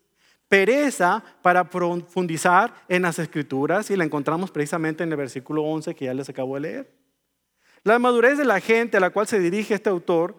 Pereza 0.52 1.24
para 1.42 1.70
profundizar 1.70 2.74
en 2.90 3.04
las 3.04 3.18
escrituras 3.20 3.90
y 3.90 3.96
la 3.96 4.04
encontramos 4.04 4.52
precisamente 4.52 5.02
en 5.02 5.10
el 5.10 5.16
versículo 5.16 5.64
11 5.64 5.96
que 5.96 6.04
ya 6.04 6.14
les 6.14 6.28
acabo 6.28 6.56
de 6.56 6.60
leer. 6.60 6.92
La 7.86 7.98
madurez 8.00 8.38
de 8.38 8.44
la 8.44 8.60
gente 8.60 8.98
a 8.98 9.00
la 9.00 9.12
cual 9.12 9.28
se 9.28 9.40
dirige 9.40 9.76
este 9.76 9.90
autor 9.90 10.36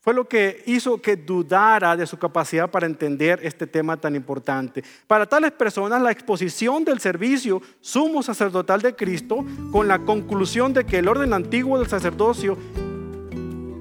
fue 0.00 0.12
lo 0.12 0.26
que 0.26 0.60
hizo 0.66 1.00
que 1.00 1.14
dudara 1.14 1.96
de 1.96 2.04
su 2.04 2.18
capacidad 2.18 2.68
para 2.68 2.86
entender 2.86 3.38
este 3.44 3.68
tema 3.68 3.96
tan 3.96 4.16
importante. 4.16 4.82
Para 5.06 5.24
tales 5.26 5.52
personas, 5.52 6.02
la 6.02 6.10
exposición 6.10 6.84
del 6.84 6.98
servicio 6.98 7.62
sumo 7.80 8.24
sacerdotal 8.24 8.82
de 8.82 8.96
Cristo, 8.96 9.46
con 9.70 9.86
la 9.86 10.00
conclusión 10.00 10.72
de 10.72 10.84
que 10.84 10.98
el 10.98 11.06
orden 11.06 11.32
antiguo 11.32 11.78
del 11.78 11.88
sacerdocio 11.88 12.58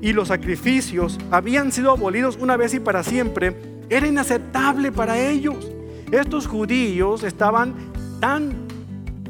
y 0.01 0.13
los 0.13 0.27
sacrificios 0.27 1.17
habían 1.31 1.71
sido 1.71 1.89
abolidos 1.89 2.37
una 2.39 2.57
vez 2.57 2.75
y 2.75 2.79
para 2.79 3.01
siempre, 3.01 3.74
era 3.89 4.07
inaceptable 4.07 4.91
para 4.91 5.19
ellos. 5.19 5.71
Estos 6.11 6.47
judíos 6.47 7.23
estaban 7.23 7.73
tan 8.19 8.65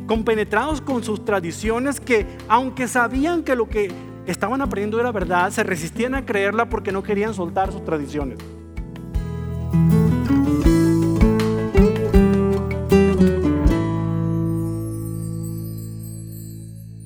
compenetrados 0.07 0.81
con 0.81 1.03
sus 1.03 1.25
tradiciones 1.25 1.99
que 1.99 2.25
aunque 2.47 2.87
sabían 2.87 3.43
que 3.43 3.55
lo 3.55 3.67
que 3.67 3.91
estaban 4.27 4.61
aprendiendo 4.61 4.99
era 4.99 5.11
verdad, 5.11 5.51
se 5.51 5.63
resistían 5.63 6.15
a 6.15 6.25
creerla 6.25 6.69
porque 6.69 6.91
no 6.91 7.03
querían 7.03 7.33
soltar 7.33 7.71
sus 7.71 7.83
tradiciones. 7.83 8.37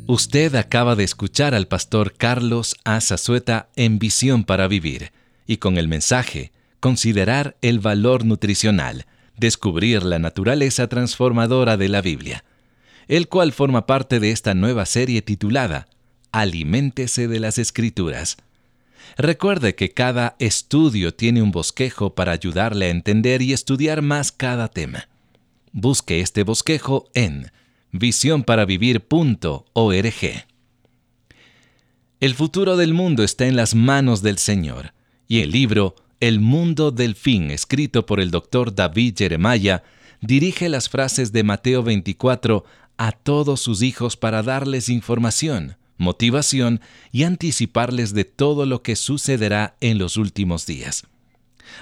Usted 0.05 0.55
acaba 0.55 0.95
de 0.95 1.03
escuchar 1.03 1.53
al 1.53 1.67
pastor 1.67 2.13
Carlos 2.13 2.75
Azazueta 2.83 3.69
en 3.75 3.99
Visión 3.99 4.43
para 4.43 4.67
Vivir 4.67 5.11
y 5.45 5.57
con 5.57 5.77
el 5.77 5.87
mensaje 5.87 6.51
Considerar 6.79 7.57
el 7.61 7.79
valor 7.79 8.25
nutricional, 8.25 9.05
descubrir 9.37 10.03
la 10.03 10.19
naturaleza 10.19 10.87
transformadora 10.87 11.77
de 11.77 11.89
la 11.89 12.01
Biblia, 12.01 12.43
el 13.07 13.27
cual 13.27 13.51
forma 13.51 13.85
parte 13.85 14.19
de 14.19 14.31
esta 14.31 14.53
nueva 14.53 14.85
serie 14.85 15.21
titulada 15.21 15.87
Aliméntese 16.31 17.27
de 17.27 17.39
las 17.39 17.57
Escrituras. 17.57 18.37
Recuerde 19.17 19.75
que 19.75 19.91
cada 19.91 20.35
estudio 20.39 21.13
tiene 21.13 21.41
un 21.41 21.51
bosquejo 21.51 22.15
para 22.15 22.31
ayudarle 22.31 22.85
a 22.85 22.89
entender 22.89 23.41
y 23.41 23.53
estudiar 23.53 24.01
más 24.01 24.31
cada 24.31 24.67
tema. 24.67 25.09
Busque 25.71 26.21
este 26.21 26.43
bosquejo 26.43 27.09
en 27.13 27.51
visionparavivir.org. 27.91 30.45
El 32.19 32.35
futuro 32.35 32.77
del 32.77 32.93
mundo 32.93 33.23
está 33.23 33.47
en 33.47 33.55
las 33.55 33.75
manos 33.75 34.21
del 34.21 34.37
Señor, 34.37 34.93
y 35.27 35.39
el 35.39 35.51
libro 35.51 35.95
El 36.19 36.41
mundo 36.41 36.91
del 36.91 37.15
fin, 37.15 37.49
escrito 37.49 38.05
por 38.05 38.19
el 38.19 38.29
doctor 38.29 38.75
David 38.75 39.15
Jeremiah, 39.17 39.83
dirige 40.19 40.67
las 40.67 40.89
frases 40.89 41.31
de 41.31 41.43
Mateo 41.43 41.81
24 41.81 42.65
a 42.97 43.11
todos 43.13 43.61
sus 43.61 43.81
hijos 43.81 44.17
para 44.17 44.43
darles 44.43 44.89
información, 44.89 45.77
motivación 45.97 46.81
y 47.13 47.23
anticiparles 47.23 48.13
de 48.13 48.25
todo 48.25 48.65
lo 48.65 48.83
que 48.83 48.97
sucederá 48.97 49.77
en 49.79 49.97
los 49.97 50.17
últimos 50.17 50.65
días. 50.65 51.03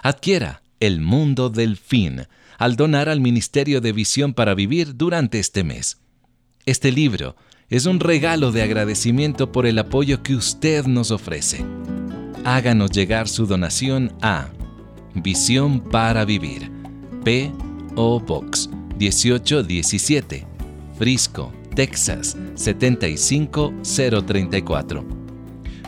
Adquiera 0.04 0.62
El 0.80 1.02
mundo 1.02 1.50
del 1.50 1.76
fin 1.76 2.28
al 2.60 2.76
donar 2.76 3.10
al 3.10 3.21
Ministerio 3.21 3.82
de 3.82 3.91
Visión 3.91 4.36
para 4.36 4.54
Vivir 4.54 4.95
durante 4.95 5.39
este 5.39 5.63
mes. 5.63 5.97
Este 6.67 6.91
libro 6.91 7.36
es 7.69 7.88
un 7.88 8.00
regalo 8.00 8.52
de 8.52 8.62
agradecimiento 8.62 9.52
por 9.52 9.65
el 9.65 9.80
apoyo 9.80 10.21
que 10.21 10.36
usted 10.36 10.86
nos 10.86 11.10
ofrece. 11.10 11.65
Háganos 12.43 12.91
llegar 12.91 13.28
su 13.28 13.45
donación 13.45 14.13
a 14.21 14.47
Visión 15.13 15.80
para 15.80 16.26
Vivir, 16.26 16.71
P.O. 17.23 18.19
Box 18.19 18.69
1817, 18.97 20.45
Frisco, 20.97 21.54
Texas 21.76 22.36
75034. 22.56 25.06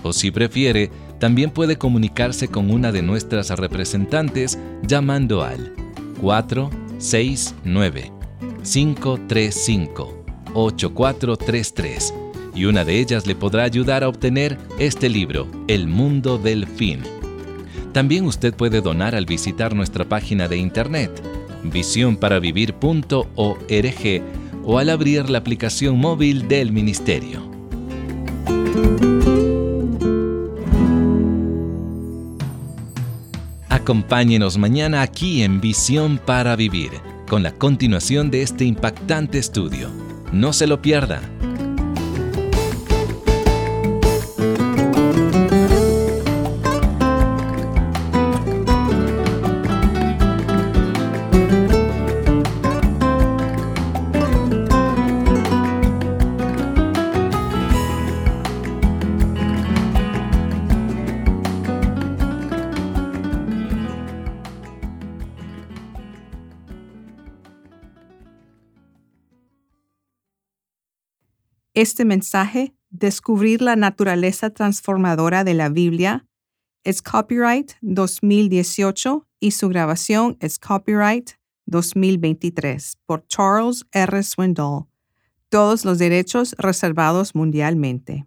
O 0.03 0.13
si 0.13 0.29
prefiere, 0.31 0.89
también 1.19 1.51
puede 1.51 1.77
comunicarse 1.77 2.47
con 2.47 2.71
una 2.71 2.91
de 2.91 3.01
nuestras 3.01 3.49
representantes 3.51 4.57
llamando 4.83 5.43
al 5.43 5.73
469 6.21 8.11
535 8.63 10.23
8433 10.53 12.13
y 12.59 12.65
una 12.65 12.83
de 12.83 12.99
ellas 12.99 13.25
le 13.25 13.35
podrá 13.35 13.63
ayudar 13.63 14.03
a 14.03 14.09
obtener 14.09 14.57
este 14.79 15.07
libro, 15.07 15.47
El 15.69 15.87
Mundo 15.87 16.37
del 16.37 16.67
Fin. 16.67 16.99
También 17.93 18.25
usted 18.25 18.53
puede 18.53 18.81
donar 18.81 19.15
al 19.15 19.25
visitar 19.25 19.73
nuestra 19.73 20.03
página 20.03 20.49
de 20.49 20.57
internet, 20.57 21.09
visionparavivir.org 21.63 24.23
o 24.65 24.77
al 24.77 24.89
abrir 24.89 25.29
la 25.29 25.37
aplicación 25.37 25.97
móvil 25.97 26.49
del 26.49 26.73
Ministerio. 26.73 27.49
Acompáñenos 33.69 34.57
mañana 34.57 35.01
aquí 35.01 35.43
en 35.43 35.61
Visión 35.61 36.17
para 36.17 36.57
Vivir, 36.57 36.91
con 37.29 37.41
la 37.41 37.53
continuación 37.53 38.29
de 38.29 38.41
este 38.41 38.65
impactante 38.65 39.39
estudio. 39.39 39.89
No 40.33 40.51
se 40.51 40.67
lo 40.67 40.81
pierda. 40.81 41.21
Este 71.79 72.03
mensaje, 72.03 72.73
Descubrir 72.89 73.61
la 73.61 73.77
naturaleza 73.77 74.49
transformadora 74.49 75.45
de 75.45 75.53
la 75.53 75.69
Biblia, 75.69 76.27
es 76.83 77.01
copyright 77.01 77.71
2018 77.79 79.25
y 79.39 79.51
su 79.51 79.69
grabación 79.69 80.35
es 80.41 80.59
copyright 80.59 81.29
2023 81.67 82.97
por 83.05 83.25
Charles 83.27 83.85
R. 83.93 84.23
Swindoll. 84.23 84.87
Todos 85.47 85.85
los 85.85 85.99
derechos 85.99 86.53
reservados 86.57 87.33
mundialmente. 87.33 88.25